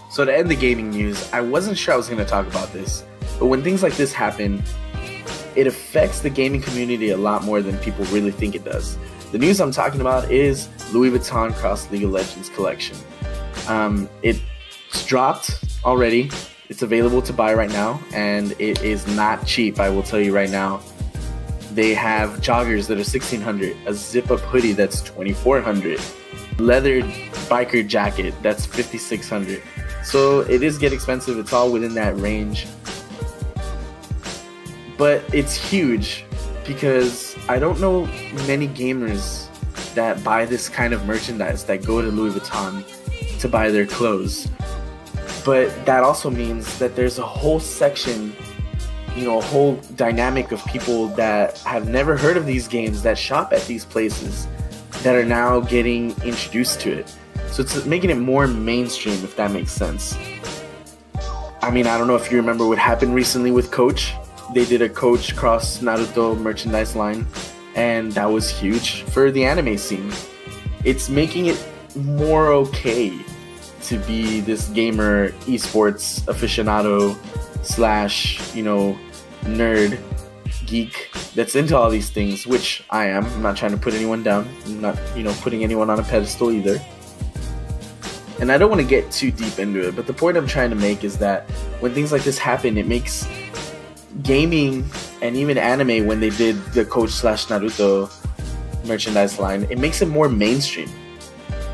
So, 0.09 0.25
to 0.25 0.35
end 0.35 0.51
the 0.51 0.55
gaming 0.55 0.89
news, 0.89 1.31
I 1.31 1.39
wasn't 1.39 1.77
sure 1.77 1.93
I 1.93 1.97
was 1.97 2.09
going 2.09 2.19
to 2.19 2.25
talk 2.25 2.45
about 2.45 2.73
this, 2.73 3.05
but 3.39 3.45
when 3.45 3.63
things 3.63 3.81
like 3.83 3.95
this 3.95 4.11
happen, 4.11 4.61
it 5.55 5.65
affects 5.65 6.19
the 6.19 6.29
gaming 6.29 6.61
community 6.61 7.11
a 7.11 7.17
lot 7.17 7.45
more 7.45 7.61
than 7.61 7.77
people 7.77 8.03
really 8.05 8.31
think 8.31 8.53
it 8.53 8.65
does. 8.65 8.97
The 9.31 9.37
news 9.37 9.61
I'm 9.61 9.71
talking 9.71 10.01
about 10.01 10.29
is 10.29 10.67
Louis 10.93 11.11
Vuitton 11.11 11.53
Cross 11.53 11.89
League 11.91 12.03
of 12.03 12.11
Legends 12.11 12.49
collection. 12.49 12.97
Um, 13.69 14.09
it's 14.23 14.41
dropped 15.05 15.63
already. 15.85 16.31
It's 16.67 16.81
available 16.81 17.21
to 17.21 17.31
buy 17.31 17.53
right 17.53 17.71
now, 17.71 18.01
and 18.13 18.51
it 18.59 18.81
is 18.81 19.07
not 19.15 19.45
cheap. 19.45 19.79
I 19.79 19.87
will 19.87 20.03
tell 20.03 20.19
you 20.19 20.35
right 20.35 20.49
now. 20.49 20.81
They 21.75 21.93
have 21.93 22.39
joggers 22.39 22.87
that 22.87 22.93
are 22.93 23.03
1600, 23.03 23.75
a 23.85 23.93
zip 23.93 24.31
up 24.31 24.39
hoodie 24.39 24.71
that's 24.71 25.01
2400, 25.01 25.99
leather 26.57 27.01
biker 27.51 27.85
jacket 27.85 28.33
that's 28.41 28.65
5600. 28.65 29.61
So 30.01 30.39
it 30.39 30.63
is 30.63 30.77
get 30.77 30.93
expensive. 30.93 31.37
It's 31.37 31.51
all 31.51 31.69
within 31.69 31.93
that 31.95 32.17
range. 32.17 32.65
But 34.97 35.21
it's 35.33 35.53
huge 35.53 36.23
because 36.65 37.35
I 37.49 37.59
don't 37.59 37.81
know 37.81 38.05
many 38.47 38.69
gamers 38.69 39.49
that 39.95 40.23
buy 40.23 40.45
this 40.45 40.69
kind 40.69 40.93
of 40.93 41.05
merchandise 41.05 41.65
that 41.65 41.83
go 41.83 42.01
to 42.01 42.07
Louis 42.07 42.39
Vuitton 42.39 42.85
to 43.41 43.49
buy 43.49 43.69
their 43.69 43.85
clothes. 43.85 44.47
But 45.43 45.85
that 45.85 46.03
also 46.03 46.29
means 46.29 46.79
that 46.79 46.95
there's 46.95 47.19
a 47.19 47.25
whole 47.25 47.59
section 47.59 48.33
you 49.15 49.23
know 49.23 49.39
a 49.39 49.41
whole 49.41 49.75
dynamic 49.95 50.51
of 50.51 50.63
people 50.65 51.07
that 51.09 51.57
have 51.59 51.87
never 51.87 52.17
heard 52.17 52.35
of 52.35 52.45
these 52.45 52.67
games 52.67 53.01
that 53.03 53.17
shop 53.17 53.53
at 53.53 53.65
these 53.65 53.85
places 53.85 54.47
that 55.03 55.15
are 55.15 55.25
now 55.25 55.61
getting 55.61 56.11
introduced 56.23 56.81
to 56.81 56.91
it. 56.91 57.15
So 57.47 57.63
it's 57.63 57.85
making 57.85 58.09
it 58.09 58.17
more 58.17 58.47
mainstream 58.47 59.23
if 59.23 59.35
that 59.37 59.51
makes 59.51 59.71
sense. 59.71 60.17
I 61.61 61.71
mean 61.71 61.87
i 61.87 61.97
don't 61.97 62.07
know 62.07 62.15
if 62.15 62.29
you 62.29 62.37
remember 62.37 62.67
what 62.67 62.77
happened 62.77 63.15
recently 63.15 63.51
with 63.51 63.71
coach. 63.71 64.13
They 64.53 64.65
did 64.65 64.81
a 64.81 64.89
coach 64.89 65.35
cross 65.35 65.79
naruto 65.79 66.37
merchandise 66.37 66.95
line 66.95 67.25
and 67.75 68.11
that 68.13 68.25
was 68.25 68.49
huge 68.49 69.01
for 69.03 69.31
the 69.31 69.45
anime 69.45 69.77
scene. 69.77 70.11
It's 70.83 71.09
making 71.09 71.47
it 71.47 71.57
more 71.95 72.47
okay 72.47 73.13
to 73.83 73.97
be 73.99 74.41
this 74.41 74.67
gamer 74.69 75.29
esports 75.47 76.21
aficionado 76.23 77.15
slash 77.65 78.55
you 78.55 78.63
know 78.63 78.97
nerd 79.43 79.99
geek 80.65 81.09
that's 81.35 81.55
into 81.55 81.77
all 81.77 81.89
these 81.89 82.09
things, 82.09 82.47
which 82.47 82.83
I 82.89 83.05
am. 83.07 83.25
I'm 83.25 83.41
not 83.41 83.57
trying 83.57 83.71
to 83.71 83.77
put 83.77 83.93
anyone 83.93 84.23
down. 84.23 84.47
I'm 84.65 84.81
not, 84.81 84.97
you 85.15 85.23
know, 85.23 85.33
putting 85.41 85.63
anyone 85.63 85.89
on 85.89 85.99
a 85.99 86.03
pedestal 86.03 86.51
either. 86.51 86.79
And 88.39 88.51
I 88.51 88.57
don't 88.57 88.69
want 88.69 88.81
to 88.81 88.87
get 88.87 89.11
too 89.11 89.31
deep 89.31 89.59
into 89.59 89.87
it, 89.87 89.95
but 89.95 90.07
the 90.07 90.13
point 90.13 90.37
I'm 90.37 90.47
trying 90.47 90.69
to 90.69 90.75
make 90.75 91.03
is 91.03 91.17
that 91.19 91.49
when 91.79 91.93
things 91.93 92.11
like 92.11 92.23
this 92.23 92.37
happen, 92.37 92.77
it 92.77 92.87
makes 92.87 93.27
gaming 94.23 94.85
and 95.21 95.35
even 95.35 95.57
anime 95.57 96.05
when 96.05 96.19
they 96.19 96.29
did 96.31 96.61
the 96.73 96.85
Coach 96.85 97.11
slash 97.11 97.45
Naruto 97.47 98.11
merchandise 98.85 99.39
line, 99.39 99.63
it 99.69 99.77
makes 99.77 100.01
it 100.01 100.07
more 100.07 100.27
mainstream. 100.27 100.89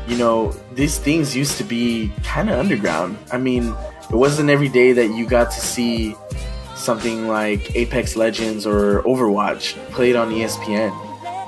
You 0.06 0.16
know, 0.16 0.52
these 0.74 0.98
things 0.98 1.36
used 1.36 1.58
to 1.58 1.64
be 1.64 2.12
kind 2.22 2.50
of 2.50 2.58
underground. 2.58 3.16
I 3.32 3.38
mean, 3.38 3.74
it 4.12 4.16
wasn't 4.16 4.50
every 4.50 4.68
day 4.68 4.92
that 4.92 5.08
you 5.08 5.26
got 5.26 5.50
to 5.50 5.58
see 5.58 6.14
something 6.76 7.28
like 7.28 7.74
Apex 7.74 8.14
Legends 8.14 8.66
or 8.66 9.02
Overwatch 9.04 9.74
played 9.90 10.16
on 10.16 10.30
ESPN. 10.30 10.92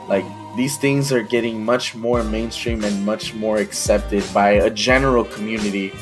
Like 0.09 0.25
these 0.56 0.78
things 0.78 1.12
are 1.12 1.23
getting 1.23 1.62
much 1.62 1.94
more 1.94 2.25
mainstream 2.25 2.83
and 2.83 3.04
much 3.04 3.35
more 3.35 3.59
accepted 3.59 4.25
by 4.33 4.52
a 4.52 4.71
general 4.71 5.25
community 5.25 5.92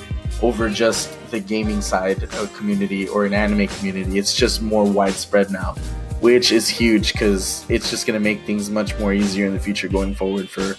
over 0.40 0.70
just 0.70 1.18
the 1.32 1.40
gaming 1.40 1.80
side 1.80 2.22
of 2.22 2.52
community 2.54 3.08
or 3.08 3.24
an 3.24 3.34
anime 3.34 3.66
community. 3.66 4.16
It's 4.16 4.34
just 4.34 4.62
more 4.62 4.84
widespread 4.84 5.50
now, 5.50 5.74
which 6.20 6.52
is 6.52 6.68
huge 6.68 7.12
because 7.12 7.64
it's 7.68 7.90
just 7.90 8.06
going 8.06 8.14
to 8.14 8.22
make 8.22 8.42
things 8.42 8.70
much 8.70 8.96
more 9.00 9.12
easier 9.12 9.46
in 9.46 9.52
the 9.52 9.60
future 9.60 9.88
going 9.88 10.14
forward 10.14 10.48
for, 10.48 10.76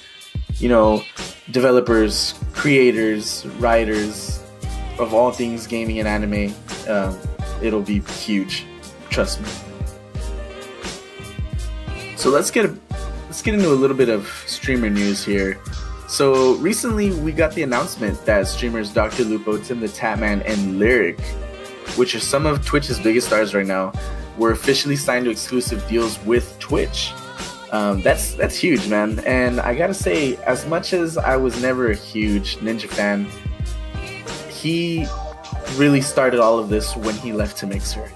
you 0.59 0.69
know, 0.69 1.03
developers, 1.51 2.35
creators, 2.53 3.45
writers 3.59 4.42
of 4.99 5.13
all 5.13 5.31
things 5.31 5.67
gaming 5.67 5.99
and 5.99 6.07
anime. 6.07 6.53
Um, 6.87 7.17
it'll 7.61 7.81
be 7.81 7.99
huge. 7.99 8.65
Trust 9.09 9.41
me. 9.41 9.47
So 12.15 12.29
let's 12.29 12.51
get 12.51 12.65
a, 12.65 12.77
let's 13.25 13.41
get 13.41 13.53
into 13.53 13.69
a 13.69 13.73
little 13.73 13.97
bit 13.97 14.09
of 14.09 14.27
streamer 14.47 14.89
news 14.89 15.25
here. 15.25 15.59
So 16.07 16.53
recently 16.55 17.11
we 17.11 17.31
got 17.31 17.53
the 17.53 17.63
announcement 17.63 18.23
that 18.25 18.47
streamers 18.47 18.93
Dr. 18.93 19.23
Lupo, 19.23 19.57
TimTheTatman, 19.57 20.43
and 20.45 20.79
Lirik, 20.79 21.19
which 21.97 22.13
are 22.15 22.19
some 22.19 22.45
of 22.45 22.63
Twitch's 22.65 22.99
biggest 22.99 23.27
stars 23.27 23.55
right 23.55 23.65
now, 23.65 23.91
were 24.37 24.51
officially 24.51 24.95
signed 24.95 25.25
to 25.25 25.31
exclusive 25.31 25.85
deals 25.87 26.19
with 26.23 26.57
Twitch. 26.59 27.11
Um, 27.71 28.03
that's 28.03 28.35
that's 28.35 28.55
huge, 28.55 28.87
man. 28.87 29.19
And 29.25 29.59
I 29.59 29.73
gotta 29.73 29.95
say, 29.95 30.35
as 30.45 30.65
much 30.67 30.93
as 30.93 31.17
I 31.17 31.35
was 31.35 31.59
never 31.61 31.89
a 31.89 31.95
huge 31.95 32.57
Ninja 32.57 32.87
fan, 32.87 33.27
he 34.63 35.05
really 35.75 35.99
started 35.99 36.39
all 36.39 36.57
of 36.57 36.69
this 36.69 36.95
when 36.95 37.15
he 37.15 37.33
left 37.33 37.57
to 37.57 37.67
Mixer. 37.67 38.07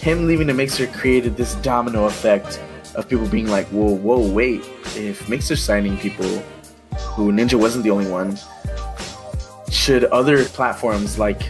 Him 0.00 0.26
leaving 0.26 0.48
the 0.48 0.54
Mixer 0.54 0.88
created 0.88 1.36
this 1.36 1.54
domino 1.56 2.06
effect 2.06 2.60
of 2.96 3.08
people 3.08 3.28
being 3.28 3.46
like, 3.46 3.66
whoa, 3.68 3.94
whoa, 3.94 4.28
wait. 4.30 4.62
If 4.96 5.28
Mixer's 5.28 5.62
signing 5.62 5.96
people 5.98 6.28
who 7.14 7.30
Ninja 7.30 7.54
wasn't 7.54 7.84
the 7.84 7.90
only 7.90 8.10
one, 8.10 8.36
should 9.70 10.04
other 10.06 10.44
platforms 10.44 11.18
like 11.18 11.40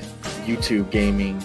YouTube 0.45 0.91
gaming, 0.91 1.41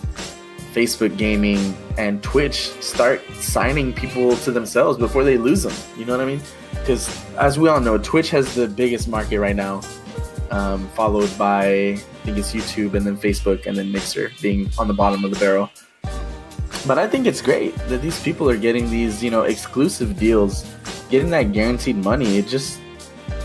Facebook 0.73 1.17
gaming, 1.17 1.75
and 1.97 2.21
Twitch 2.21 2.71
start 2.81 3.21
signing 3.35 3.93
people 3.93 4.35
to 4.37 4.51
themselves 4.51 4.97
before 4.97 5.23
they 5.23 5.37
lose 5.37 5.63
them? 5.63 5.73
You 5.97 6.05
know 6.05 6.17
what 6.17 6.23
I 6.23 6.25
mean? 6.25 6.41
Because 6.71 7.09
as 7.35 7.57
we 7.57 7.69
all 7.69 7.79
know, 7.79 7.97
Twitch 7.97 8.29
has 8.31 8.53
the 8.53 8.67
biggest 8.67 9.07
market 9.07 9.39
right 9.39 9.55
now, 9.55 9.81
um, 10.51 10.87
followed 10.89 11.35
by 11.37 11.99
think 12.29 12.37
it's 12.37 12.53
YouTube 12.53 12.93
and 12.93 13.05
then 13.05 13.17
Facebook 13.17 13.65
and 13.65 13.75
then 13.75 13.91
Mixer 13.91 14.31
being 14.39 14.69
on 14.77 14.87
the 14.87 14.93
bottom 14.93 15.23
of 15.25 15.31
the 15.31 15.39
barrel. 15.39 15.69
But 16.85 16.99
I 16.99 17.07
think 17.07 17.25
it's 17.25 17.41
great 17.41 17.75
that 17.89 18.03
these 18.03 18.21
people 18.21 18.47
are 18.49 18.57
getting 18.57 18.89
these, 18.89 19.23
you 19.23 19.31
know, 19.31 19.43
exclusive 19.43 20.17
deals, 20.19 20.65
getting 21.09 21.31
that 21.31 21.53
guaranteed 21.53 21.95
money. 21.97 22.37
It 22.37 22.47
just 22.47 22.79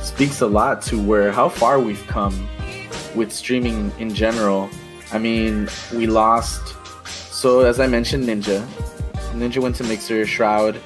speaks 0.02 0.42
a 0.42 0.46
lot 0.46 0.82
to 0.82 1.02
where 1.02 1.32
how 1.32 1.48
far 1.48 1.80
we've 1.80 2.06
come 2.06 2.46
with 3.14 3.32
streaming 3.32 3.90
in 3.98 4.14
general. 4.14 4.68
I 5.12 5.18
mean, 5.18 5.68
we 5.94 6.06
lost 6.06 6.76
so 7.06 7.60
as 7.60 7.80
I 7.80 7.86
mentioned 7.86 8.24
Ninja. 8.24 8.66
Ninja 9.32 9.58
went 9.58 9.76
to 9.76 9.84
Mixer, 9.84 10.26
Shroud, 10.26 10.78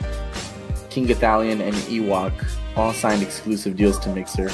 King 0.89 1.07
Gothalion, 1.09 1.61
and 1.61 1.75
Ewok 1.91 2.33
all 2.77 2.93
signed 2.93 3.23
exclusive 3.23 3.77
deals 3.77 3.99
to 4.01 4.09
Mixer. 4.11 4.51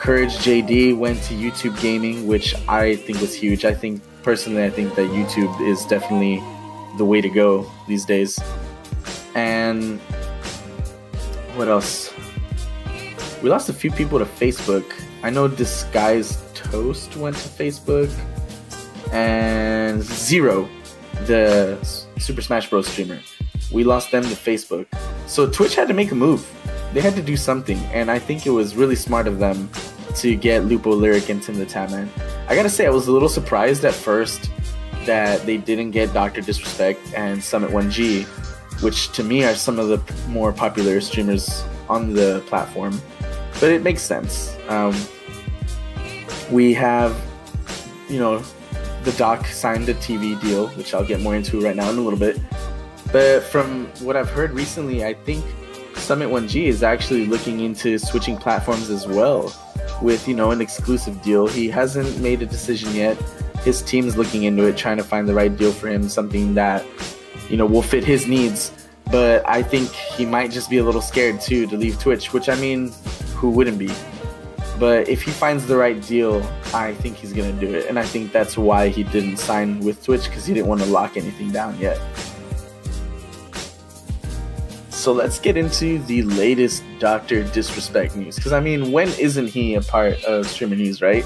Courage 0.00 0.32
JD 0.38 0.96
went 0.96 1.22
to 1.24 1.34
YouTube 1.34 1.78
Gaming, 1.82 2.26
which 2.26 2.54
I 2.66 2.96
think 2.96 3.20
was 3.20 3.34
huge. 3.34 3.66
I 3.66 3.74
think 3.74 4.00
personally, 4.22 4.64
I 4.64 4.70
think 4.70 4.94
that 4.94 5.10
YouTube 5.10 5.60
is 5.60 5.84
definitely 5.84 6.42
the 6.96 7.04
way 7.04 7.20
to 7.20 7.28
go 7.28 7.70
these 7.86 8.06
days. 8.06 8.38
And 9.34 10.00
what 11.54 11.68
else? 11.68 12.14
We 13.42 13.50
lost 13.50 13.68
a 13.68 13.74
few 13.74 13.90
people 13.90 14.18
to 14.18 14.24
Facebook. 14.24 14.90
I 15.22 15.28
know 15.28 15.48
Disguised 15.48 16.38
Toast 16.54 17.14
went 17.16 17.36
to 17.36 17.48
Facebook, 17.50 18.10
and 19.12 20.02
Zero, 20.02 20.66
the 21.26 21.78
Super 22.18 22.40
Smash 22.40 22.70
Bros. 22.70 22.88
streamer, 22.88 23.20
we 23.70 23.84
lost 23.84 24.12
them 24.12 24.22
to 24.22 24.30
Facebook. 24.30 24.86
So 25.26 25.46
Twitch 25.46 25.74
had 25.74 25.88
to 25.88 25.94
make 25.94 26.10
a 26.10 26.14
move. 26.14 26.50
They 26.94 27.02
had 27.02 27.14
to 27.16 27.22
do 27.22 27.36
something, 27.36 27.78
and 27.92 28.10
I 28.10 28.18
think 28.18 28.46
it 28.46 28.50
was 28.50 28.74
really 28.74 28.96
smart 28.96 29.28
of 29.28 29.38
them 29.38 29.68
to 30.16 30.36
get 30.36 30.64
Lupo 30.64 30.94
Lirik 30.94 31.28
and 31.28 31.40
TimTheTatman. 31.40 32.08
I 32.48 32.54
gotta 32.54 32.68
say, 32.68 32.86
I 32.86 32.90
was 32.90 33.06
a 33.08 33.12
little 33.12 33.28
surprised 33.28 33.84
at 33.84 33.94
first 33.94 34.50
that 35.06 35.44
they 35.46 35.56
didn't 35.56 35.92
get 35.92 36.12
Dr. 36.12 36.40
Disrespect 36.40 37.00
and 37.14 37.42
Summit 37.42 37.70
1G, 37.70 38.24
which 38.82 39.12
to 39.12 39.24
me 39.24 39.44
are 39.44 39.54
some 39.54 39.78
of 39.78 39.88
the 39.88 40.28
more 40.28 40.52
popular 40.52 41.00
streamers 41.00 41.64
on 41.88 42.12
the 42.12 42.42
platform. 42.46 43.00
But 43.60 43.72
it 43.72 43.82
makes 43.82 44.02
sense. 44.02 44.56
Um, 44.68 44.94
we 46.50 46.74
have, 46.74 47.20
you 48.08 48.18
know, 48.18 48.42
the 49.04 49.12
doc 49.12 49.46
signed 49.46 49.88
a 49.88 49.94
TV 49.94 50.40
deal, 50.40 50.68
which 50.70 50.94
I'll 50.94 51.04
get 51.04 51.20
more 51.20 51.34
into 51.34 51.60
right 51.60 51.76
now 51.76 51.90
in 51.90 51.98
a 51.98 52.00
little 52.00 52.18
bit. 52.18 52.38
But 53.12 53.42
from 53.42 53.86
what 54.00 54.16
I've 54.16 54.30
heard 54.30 54.52
recently, 54.52 55.04
I 55.04 55.14
think 55.14 55.44
Summit 55.94 56.28
1G 56.28 56.66
is 56.66 56.82
actually 56.82 57.26
looking 57.26 57.60
into 57.60 57.98
switching 57.98 58.36
platforms 58.36 58.90
as 58.90 59.06
well 59.06 59.54
with 60.02 60.26
you 60.28 60.34
know 60.34 60.50
an 60.50 60.60
exclusive 60.60 61.20
deal. 61.22 61.46
He 61.46 61.68
hasn't 61.68 62.20
made 62.20 62.42
a 62.42 62.46
decision 62.46 62.94
yet. 62.94 63.16
His 63.64 63.82
team's 63.82 64.16
looking 64.16 64.44
into 64.44 64.66
it, 64.66 64.76
trying 64.76 64.96
to 64.96 65.04
find 65.04 65.28
the 65.28 65.34
right 65.34 65.54
deal 65.54 65.72
for 65.72 65.88
him, 65.88 66.08
something 66.08 66.54
that 66.54 66.84
you 67.48 67.56
know 67.56 67.66
will 67.66 67.82
fit 67.82 68.04
his 68.04 68.26
needs. 68.26 68.72
But 69.10 69.46
I 69.48 69.62
think 69.62 69.90
he 69.90 70.24
might 70.24 70.50
just 70.50 70.70
be 70.70 70.78
a 70.78 70.84
little 70.84 71.02
scared 71.02 71.40
too 71.40 71.66
to 71.66 71.76
leave 71.76 71.98
Twitch, 71.98 72.32
which 72.32 72.48
I 72.48 72.54
mean, 72.54 72.92
who 73.34 73.50
wouldn't 73.50 73.78
be? 73.78 73.90
But 74.78 75.08
if 75.08 75.22
he 75.22 75.30
finds 75.30 75.66
the 75.66 75.76
right 75.76 76.00
deal, 76.00 76.42
I 76.72 76.94
think 76.94 77.16
he's 77.16 77.32
gonna 77.32 77.52
do 77.52 77.74
it, 77.74 77.86
and 77.86 77.98
I 77.98 78.04
think 78.04 78.32
that's 78.32 78.56
why 78.56 78.88
he 78.88 79.02
didn't 79.02 79.36
sign 79.36 79.80
with 79.80 80.02
Twitch 80.02 80.24
because 80.24 80.46
he 80.46 80.54
didn't 80.54 80.68
want 80.68 80.80
to 80.80 80.86
lock 80.86 81.16
anything 81.16 81.50
down 81.50 81.78
yet. 81.78 82.00
So 85.00 85.12
let's 85.12 85.38
get 85.38 85.56
into 85.56 85.98
the 86.00 86.24
latest 86.24 86.82
Dr. 86.98 87.44
Disrespect 87.44 88.16
news. 88.16 88.36
Because, 88.36 88.52
I 88.52 88.60
mean, 88.60 88.92
when 88.92 89.08
isn't 89.18 89.46
he 89.46 89.74
a 89.74 89.80
part 89.80 90.22
of 90.24 90.46
streamer 90.46 90.76
news, 90.76 91.00
right? 91.00 91.24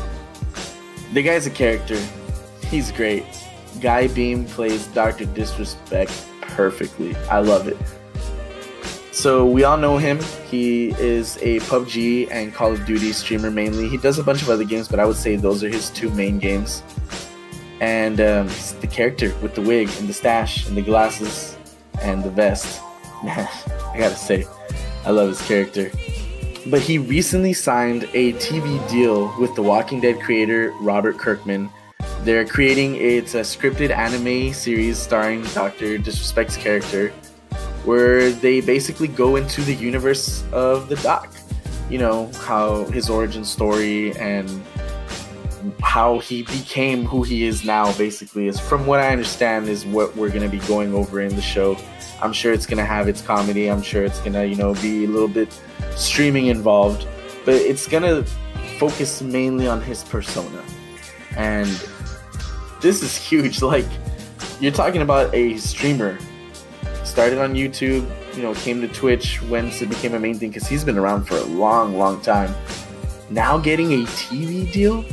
The 1.12 1.24
guy's 1.24 1.48
a 1.48 1.50
character. 1.50 2.00
He's 2.68 2.92
great. 2.92 3.24
Guy 3.80 4.06
Beahm 4.06 4.46
plays 4.46 4.86
Dr. 4.86 5.24
Disrespect 5.24 6.12
perfectly. 6.40 7.16
I 7.28 7.40
love 7.40 7.66
it. 7.66 7.76
So 9.10 9.44
we 9.44 9.64
all 9.64 9.76
know 9.76 9.98
him. 9.98 10.20
He 10.48 10.90
is 10.90 11.36
a 11.38 11.58
PUBG 11.58 12.28
and 12.30 12.54
Call 12.54 12.74
of 12.74 12.86
Duty 12.86 13.12
streamer 13.12 13.50
mainly. 13.50 13.88
He 13.88 13.96
does 13.96 14.20
a 14.20 14.22
bunch 14.22 14.40
of 14.40 14.50
other 14.50 14.64
games, 14.64 14.86
but 14.86 15.00
I 15.00 15.04
would 15.04 15.16
say 15.16 15.34
those 15.34 15.64
are 15.64 15.68
his 15.68 15.90
two 15.90 16.10
main 16.10 16.38
games. 16.38 16.84
And 17.80 18.20
um, 18.20 18.46
the 18.80 18.88
character 18.88 19.34
with 19.42 19.56
the 19.56 19.62
wig 19.62 19.90
and 19.98 20.08
the 20.08 20.14
stash 20.14 20.68
and 20.68 20.76
the 20.76 20.82
glasses 20.82 21.58
and 22.00 22.22
the 22.22 22.30
vest. 22.30 22.80
I 23.28 23.98
gotta 23.98 24.16
say, 24.16 24.46
I 25.04 25.10
love 25.10 25.28
his 25.28 25.42
character. 25.42 25.90
But 26.66 26.80
he 26.80 26.98
recently 26.98 27.52
signed 27.52 28.04
a 28.14 28.32
TV 28.34 28.88
deal 28.88 29.34
with 29.38 29.54
the 29.54 29.62
Walking 29.62 30.00
Dead 30.00 30.20
creator 30.20 30.72
Robert 30.80 31.18
Kirkman. 31.18 31.68
They're 32.22 32.46
creating 32.46 32.96
it's 32.96 33.34
a 33.34 33.40
scripted 33.40 33.90
anime 33.90 34.54
series 34.54 34.98
starring 34.98 35.42
Dr. 35.52 35.98
Disrespect's 35.98 36.56
character 36.56 37.10
where 37.84 38.30
they 38.30 38.62
basically 38.62 39.08
go 39.08 39.36
into 39.36 39.60
the 39.60 39.74
universe 39.74 40.42
of 40.52 40.88
the 40.88 40.96
doc. 40.96 41.34
You 41.90 41.98
know, 41.98 42.30
how 42.40 42.84
his 42.86 43.10
origin 43.10 43.44
story 43.44 44.16
and 44.16 44.48
how 45.80 46.18
he 46.18 46.42
became 46.42 47.04
who 47.04 47.22
he 47.22 47.46
is 47.46 47.64
now 47.64 47.92
basically 47.96 48.48
is 48.48 48.58
from 48.58 48.86
what 48.86 49.00
I 49.00 49.10
understand 49.10 49.68
is 49.68 49.84
what 49.86 50.16
we're 50.16 50.28
going 50.28 50.42
to 50.42 50.48
be 50.48 50.64
going 50.66 50.94
over 50.94 51.20
in 51.20 51.34
the 51.34 51.42
show. 51.42 51.76
I'm 52.22 52.32
sure 52.32 52.52
it's 52.52 52.66
going 52.66 52.78
to 52.78 52.84
have 52.84 53.08
its 53.08 53.20
comedy. 53.20 53.70
I'm 53.70 53.82
sure 53.82 54.04
it's 54.04 54.20
going 54.20 54.32
to, 54.34 54.46
you 54.46 54.56
know, 54.56 54.74
be 54.74 55.04
a 55.04 55.08
little 55.08 55.28
bit 55.28 55.52
streaming 55.96 56.46
involved, 56.46 57.06
but 57.44 57.54
it's 57.54 57.86
going 57.86 58.02
to 58.02 58.28
focus 58.78 59.22
mainly 59.22 59.66
on 59.66 59.80
his 59.80 60.04
persona. 60.04 60.62
And 61.36 61.68
this 62.80 63.02
is 63.02 63.16
huge 63.16 63.62
like 63.74 63.86
you're 64.60 64.72
talking 64.72 65.02
about 65.02 65.34
a 65.34 65.56
streamer 65.56 66.18
started 67.04 67.38
on 67.38 67.54
YouTube, 67.54 68.08
you 68.36 68.42
know, 68.42 68.54
came 68.54 68.80
to 68.80 68.88
Twitch 68.88 69.40
once 69.42 69.80
it 69.82 69.88
became 69.88 70.14
a 70.14 70.18
main 70.18 70.36
thing 70.36 70.50
because 70.50 70.66
he's 70.66 70.84
been 70.84 70.98
around 70.98 71.24
for 71.24 71.36
a 71.36 71.44
long, 71.44 71.96
long 71.96 72.20
time. 72.20 72.52
Now 73.30 73.58
getting 73.58 73.92
a 73.92 74.04
TV 74.06 74.70
deal 74.72 75.04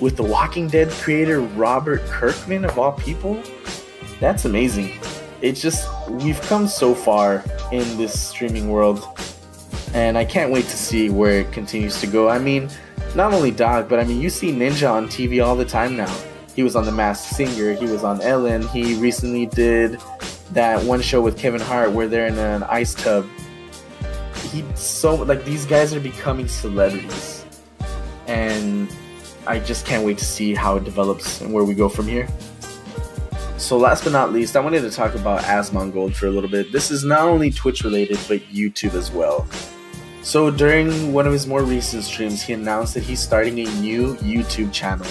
with 0.00 0.16
the 0.16 0.22
Walking 0.22 0.68
Dead 0.68 0.90
creator 0.90 1.40
Robert 1.40 2.00
Kirkman 2.06 2.64
of 2.64 2.78
all 2.78 2.92
people, 2.92 3.42
that's 4.20 4.44
amazing. 4.44 4.98
It's 5.40 5.60
just 5.60 5.88
we've 6.08 6.40
come 6.42 6.68
so 6.68 6.94
far 6.94 7.44
in 7.72 7.96
this 7.96 8.18
streaming 8.18 8.70
world, 8.70 9.04
and 9.94 10.16
I 10.16 10.24
can't 10.24 10.52
wait 10.52 10.66
to 10.66 10.76
see 10.76 11.10
where 11.10 11.40
it 11.40 11.52
continues 11.52 12.00
to 12.00 12.06
go. 12.06 12.28
I 12.28 12.38
mean, 12.38 12.70
not 13.14 13.32
only 13.34 13.50
Doc, 13.50 13.88
but 13.88 13.98
I 13.98 14.04
mean, 14.04 14.20
you 14.20 14.30
see 14.30 14.52
Ninja 14.52 14.90
on 14.90 15.06
TV 15.08 15.44
all 15.44 15.56
the 15.56 15.64
time 15.64 15.96
now. 15.96 16.14
He 16.54 16.62
was 16.62 16.76
on 16.76 16.84
The 16.84 16.92
Masked 16.92 17.34
Singer. 17.34 17.72
He 17.72 17.86
was 17.86 18.04
on 18.04 18.20
Ellen. 18.20 18.66
He 18.68 18.94
recently 18.94 19.46
did 19.46 19.98
that 20.52 20.84
one 20.84 21.00
show 21.00 21.20
with 21.20 21.38
Kevin 21.38 21.60
Hart 21.60 21.92
where 21.92 22.06
they're 22.06 22.26
in 22.26 22.38
an 22.38 22.62
ice 22.64 22.94
tub. 22.94 23.26
He 24.50 24.64
so 24.74 25.14
like 25.14 25.44
these 25.44 25.64
guys 25.64 25.94
are 25.94 26.00
becoming 26.00 26.46
celebrities, 26.46 27.44
and 28.26 28.94
I 29.46 29.58
just 29.58 29.86
can't 29.86 30.04
wait 30.04 30.18
to 30.18 30.24
see 30.24 30.54
how 30.54 30.76
it 30.76 30.84
develops 30.84 31.40
and 31.40 31.52
where 31.52 31.64
we 31.64 31.74
go 31.74 31.88
from 31.88 32.06
here. 32.06 32.28
So 33.58 33.76
last 33.76 34.04
but 34.04 34.12
not 34.12 34.32
least, 34.32 34.56
I 34.56 34.60
wanted 34.60 34.80
to 34.82 34.90
talk 34.90 35.14
about 35.14 35.40
Asmongold 35.42 36.14
for 36.14 36.26
a 36.26 36.30
little 36.30 36.50
bit. 36.50 36.72
This 36.72 36.90
is 36.90 37.04
not 37.04 37.22
only 37.22 37.50
Twitch 37.50 37.84
related, 37.84 38.18
but 38.28 38.40
YouTube 38.52 38.94
as 38.94 39.10
well. 39.10 39.46
So 40.22 40.50
during 40.50 41.12
one 41.12 41.26
of 41.26 41.32
his 41.32 41.46
more 41.46 41.62
recent 41.62 42.04
streams, 42.04 42.42
he 42.42 42.52
announced 42.52 42.94
that 42.94 43.02
he's 43.02 43.20
starting 43.20 43.58
a 43.60 43.64
new 43.80 44.14
YouTube 44.16 44.72
channel 44.72 45.06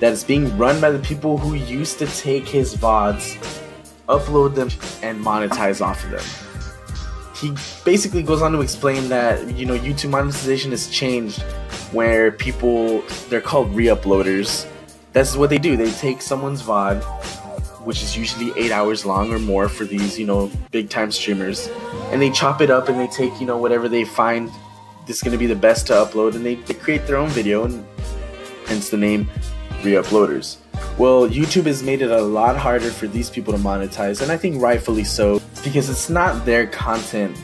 that 0.00 0.12
is 0.12 0.24
being 0.24 0.56
run 0.56 0.80
by 0.80 0.90
the 0.90 0.98
people 1.00 1.38
who 1.38 1.54
used 1.54 1.98
to 1.98 2.06
take 2.06 2.46
his 2.46 2.74
VODs 2.76 3.64
upload 4.08 4.54
them, 4.54 4.68
and 5.02 5.22
monetize 5.24 5.80
off 5.84 6.02
of 6.04 6.10
them. 6.10 6.24
He 7.36 7.52
basically 7.84 8.22
goes 8.22 8.42
on 8.42 8.52
to 8.52 8.60
explain 8.60 9.08
that 9.10 9.54
you 9.56 9.66
know 9.66 9.78
YouTube 9.78 10.10
monetization 10.10 10.70
has 10.72 10.88
changed, 10.88 11.44
where 11.92 12.32
people 12.32 13.02
they're 13.28 13.40
called 13.40 13.74
re-uploaders. 13.74 14.66
That's 15.12 15.36
what 15.36 15.50
they 15.50 15.58
do. 15.58 15.76
They 15.76 15.90
take 15.92 16.22
someone's 16.22 16.62
VOD, 16.62 17.02
which 17.84 18.02
is 18.02 18.16
usually 18.16 18.52
eight 18.56 18.72
hours 18.72 19.06
long 19.06 19.32
or 19.32 19.38
more 19.38 19.68
for 19.68 19.84
these 19.84 20.18
you 20.18 20.26
know 20.26 20.50
big 20.70 20.90
time 20.90 21.10
streamers, 21.10 21.68
and 22.12 22.20
they 22.20 22.30
chop 22.30 22.60
it 22.60 22.70
up 22.70 22.88
and 22.88 22.98
they 22.98 23.08
take 23.08 23.40
you 23.40 23.46
know 23.46 23.56
whatever 23.56 23.88
they 23.88 24.04
find 24.04 24.50
is 25.08 25.20
to 25.20 25.38
be 25.38 25.46
the 25.46 25.56
best 25.56 25.86
to 25.86 25.94
upload, 25.94 26.34
and 26.34 26.44
they, 26.44 26.56
they 26.56 26.74
create 26.74 27.06
their 27.06 27.16
own 27.16 27.30
video, 27.30 27.64
and 27.64 27.84
hence 28.66 28.90
the 28.90 28.96
name 28.96 29.28
re-uploaders. 29.82 30.58
Well, 30.98 31.28
YouTube 31.28 31.66
has 31.66 31.82
made 31.82 32.02
it 32.02 32.10
a 32.10 32.20
lot 32.20 32.56
harder 32.56 32.90
for 32.90 33.06
these 33.06 33.30
people 33.30 33.52
to 33.52 33.58
monetize, 33.58 34.20
and 34.20 34.30
I 34.30 34.36
think 34.36 34.60
rightfully 34.60 35.04
so, 35.04 35.40
because 35.64 35.88
it's 35.88 36.10
not 36.10 36.44
their 36.44 36.66
content 36.66 37.36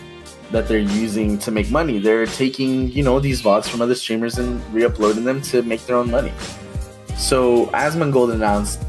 that 0.55 0.69
they're 0.69 0.79
using 0.79 1.37
to 1.39 1.51
make 1.51 1.69
money. 1.69 1.99
They're 1.99 2.27
taking, 2.27 2.93
you 2.93 3.03
know, 3.03 3.19
these 3.19 3.43
VODs 3.43 3.69
from 3.69 3.83
other 3.83 3.97
streamers 3.97 4.39
and 4.39 4.63
re-uploading 4.73 5.25
them 5.25 5.43
to 5.51 5.63
make 5.65 5.85
their 5.87 5.97
own 5.97 6.09
money. 6.09 6.33
So 7.19 7.67
Asmongold 7.75 8.33
announced 8.33 8.81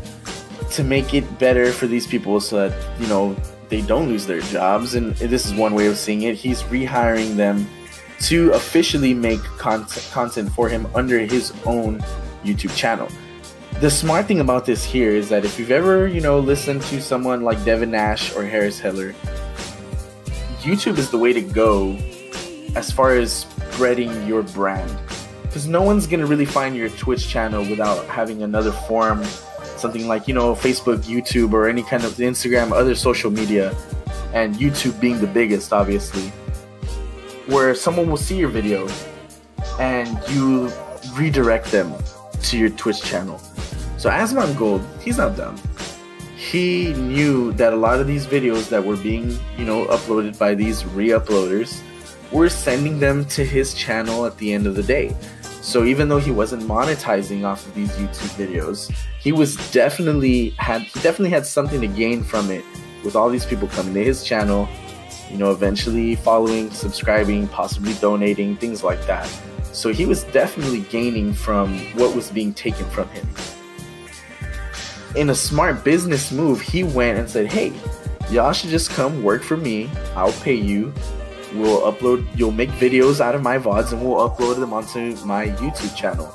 to 0.73 0.83
make 0.83 1.15
it 1.15 1.25
better 1.39 1.71
for 1.71 1.87
these 1.87 2.05
people 2.05 2.39
so 2.39 2.69
that, 2.69 3.01
you 3.01 3.07
know, 3.07 3.35
they 3.69 3.81
don't 3.81 4.07
lose 4.07 4.27
their 4.27 4.41
jobs, 4.41 4.93
and 4.93 5.15
this 5.15 5.47
is 5.47 5.55
one 5.55 5.73
way 5.73 5.87
of 5.87 5.97
seeing 5.97 6.21
it. 6.21 6.35
He's 6.35 6.61
rehiring 6.63 7.35
them 7.35 7.67
to 8.29 8.51
officially 8.51 9.15
make 9.15 9.41
content, 9.57 10.07
content 10.11 10.51
for 10.51 10.69
him 10.69 10.85
under 10.93 11.17
his 11.17 11.51
own 11.65 11.99
YouTube 12.43 12.75
channel 12.75 13.09
the 13.81 13.91
smart 13.91 14.25
thing 14.25 14.39
about 14.39 14.65
this 14.65 14.85
here 14.85 15.11
is 15.11 15.27
that 15.27 15.43
if 15.43 15.59
you've 15.59 15.71
ever, 15.71 16.07
you 16.07 16.21
know, 16.21 16.39
listened 16.39 16.81
to 16.83 17.01
someone 17.01 17.41
like 17.41 17.61
Devin 17.65 17.91
Nash 17.91 18.33
or 18.33 18.45
Harris 18.45 18.79
Heller, 18.79 19.13
YouTube 20.65 20.97
is 20.97 21.11
the 21.11 21.17
way 21.19 21.31
to 21.31 21.41
go 21.41 21.95
as 22.75 22.91
far 22.91 23.15
as 23.15 23.31
spreading 23.71 24.25
your 24.25 24.41
brand. 24.41 24.91
Because 25.43 25.67
no 25.67 25.83
one's 25.83 26.07
gonna 26.07 26.25
really 26.25 26.45
find 26.45 26.75
your 26.75 26.89
Twitch 26.89 27.27
channel 27.27 27.61
without 27.69 28.03
having 28.07 28.41
another 28.41 28.71
form, 28.71 29.23
something 29.77 30.07
like, 30.07 30.27
you 30.27 30.33
know, 30.33 30.55
Facebook, 30.55 31.03
YouTube, 31.03 31.53
or 31.53 31.69
any 31.69 31.83
kind 31.83 32.03
of 32.03 32.13
Instagram, 32.13 32.71
other 32.71 32.95
social 32.95 33.29
media, 33.29 33.77
and 34.33 34.55
YouTube 34.55 34.99
being 34.99 35.19
the 35.21 35.27
biggest, 35.27 35.71
obviously, 35.71 36.29
where 37.45 37.75
someone 37.75 38.09
will 38.09 38.17
see 38.17 38.35
your 38.35 38.49
video 38.49 38.87
and 39.79 40.09
you 40.29 40.71
redirect 41.13 41.71
them 41.71 41.93
to 42.41 42.57
your 42.57 42.71
Twitch 42.71 43.03
channel 43.03 43.39
so 43.97 44.11
Asmongold, 44.11 44.83
he's 45.01 45.17
not 45.17 45.35
dumb. 45.35 45.55
He 46.51 46.93
knew 46.93 47.53
that 47.53 47.73
a 47.73 47.75
lot 47.75 47.99
of 47.99 48.05
these 48.05 48.27
videos 48.27 48.69
that 48.69 48.85
were 48.85 48.97
being, 48.97 49.35
you 49.57 49.65
know, 49.65 49.85
uploaded 49.85 50.37
by 50.37 50.53
these 50.53 50.85
re-uploaders 50.85 51.81
were 52.31 52.49
sending 52.49 52.99
them 52.99 53.25
to 53.25 53.43
his 53.43 53.73
channel 53.73 54.27
at 54.27 54.37
the 54.37 54.53
end 54.53 54.67
of 54.67 54.75
the 54.75 54.83
day. 54.83 55.15
So 55.61 55.85
even 55.85 56.07
though 56.07 56.19
he 56.19 56.29
wasn't 56.29 56.61
monetizing 56.61 57.45
off 57.45 57.65
of 57.65 57.73
these 57.73 57.89
YouTube 57.93 58.29
videos, 58.37 58.93
he 59.19 59.31
was 59.31 59.55
definitely 59.71 60.51
had 60.51 60.83
he 60.83 60.99
definitely 60.99 61.31
had 61.31 61.47
something 61.47 61.81
to 61.81 61.87
gain 61.87 62.23
from 62.23 62.51
it 62.51 62.63
with 63.03 63.15
all 63.15 63.29
these 63.29 63.45
people 63.45 63.67
coming 63.69 63.95
to 63.95 64.03
his 64.03 64.23
channel, 64.23 64.69
you 65.31 65.37
know, 65.37 65.51
eventually 65.51 66.15
following, 66.15 66.69
subscribing, 66.69 67.47
possibly 67.47 67.95
donating, 67.95 68.55
things 68.57 68.83
like 68.83 69.03
that. 69.07 69.27
So 69.71 69.91
he 69.91 70.05
was 70.05 70.23
definitely 70.25 70.81
gaining 70.81 71.33
from 71.33 71.79
what 71.95 72.15
was 72.15 72.29
being 72.29 72.53
taken 72.53 72.85
from 72.91 73.09
him 73.09 73.27
in 75.15 75.29
a 75.29 75.35
smart 75.35 75.83
business 75.83 76.31
move, 76.31 76.61
he 76.61 76.83
went 76.83 77.17
and 77.17 77.29
said, 77.29 77.51
Hey, 77.51 77.73
y'all 78.29 78.53
should 78.53 78.69
just 78.69 78.89
come 78.91 79.23
work 79.23 79.43
for 79.43 79.57
me. 79.57 79.89
I'll 80.15 80.33
pay 80.33 80.55
you. 80.55 80.93
We'll 81.53 81.89
upload, 81.89 82.27
you'll 82.37 82.51
make 82.51 82.69
videos 82.71 83.21
out 83.21 83.33
of 83.33 83.41
my 83.41 83.57
VODs 83.57 83.93
and 83.93 84.03
we'll 84.03 84.29
upload 84.29 84.59
them 84.59 84.73
onto 84.73 85.15
my 85.25 85.47
YouTube 85.47 85.95
channel. 85.95 86.33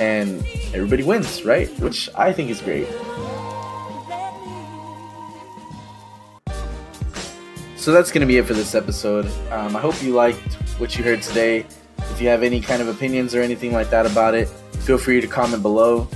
And 0.00 0.44
everybody 0.72 1.02
wins, 1.02 1.44
right? 1.44 1.68
Which 1.78 2.08
I 2.14 2.32
think 2.32 2.50
is 2.50 2.62
great. 2.62 2.88
So 7.76 7.92
that's 7.92 8.10
going 8.10 8.22
to 8.22 8.26
be 8.26 8.38
it 8.38 8.46
for 8.46 8.54
this 8.54 8.74
episode. 8.74 9.26
Um, 9.50 9.76
I 9.76 9.80
hope 9.80 10.02
you 10.02 10.14
liked 10.14 10.54
what 10.78 10.96
you 10.96 11.04
heard 11.04 11.20
today. 11.20 11.66
If 11.98 12.20
you 12.20 12.28
have 12.28 12.42
any 12.42 12.60
kind 12.62 12.80
of 12.80 12.88
opinions 12.88 13.34
or 13.34 13.42
anything 13.42 13.74
like 13.74 13.90
that 13.90 14.06
about 14.06 14.34
it, 14.34 14.48
feel 14.86 14.96
free 14.96 15.20
to 15.20 15.26
comment 15.26 15.62
below. 15.62 16.08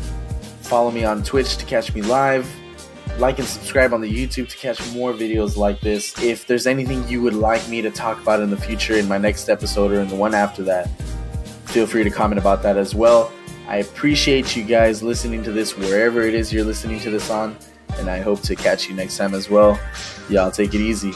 Follow 0.68 0.90
me 0.90 1.02
on 1.02 1.22
Twitch 1.22 1.56
to 1.56 1.64
catch 1.64 1.94
me 1.94 2.02
live. 2.02 2.46
Like 3.16 3.38
and 3.38 3.48
subscribe 3.48 3.94
on 3.94 4.02
the 4.02 4.12
YouTube 4.12 4.50
to 4.50 4.56
catch 4.58 4.78
more 4.92 5.14
videos 5.14 5.56
like 5.56 5.80
this. 5.80 6.22
If 6.22 6.46
there's 6.46 6.66
anything 6.66 7.08
you 7.08 7.22
would 7.22 7.32
like 7.32 7.66
me 7.70 7.80
to 7.80 7.90
talk 7.90 8.20
about 8.20 8.40
in 8.40 8.50
the 8.50 8.56
future 8.58 8.94
in 8.94 9.08
my 9.08 9.16
next 9.16 9.48
episode 9.48 9.92
or 9.92 10.00
in 10.00 10.08
the 10.08 10.14
one 10.14 10.34
after 10.34 10.62
that, 10.64 10.88
feel 11.64 11.86
free 11.86 12.04
to 12.04 12.10
comment 12.10 12.38
about 12.38 12.62
that 12.64 12.76
as 12.76 12.94
well. 12.94 13.32
I 13.66 13.76
appreciate 13.78 14.56
you 14.56 14.62
guys 14.62 15.02
listening 15.02 15.42
to 15.44 15.52
this 15.52 15.74
wherever 15.74 16.20
it 16.20 16.34
is 16.34 16.52
you're 16.52 16.64
listening 16.64 17.00
to 17.00 17.10
this 17.10 17.30
on, 17.30 17.56
and 17.96 18.10
I 18.10 18.20
hope 18.20 18.42
to 18.42 18.54
catch 18.54 18.88
you 18.88 18.94
next 18.94 19.16
time 19.16 19.32
as 19.32 19.48
well. 19.48 19.80
Y'all 20.28 20.50
take 20.50 20.74
it 20.74 20.82
easy. 20.82 21.14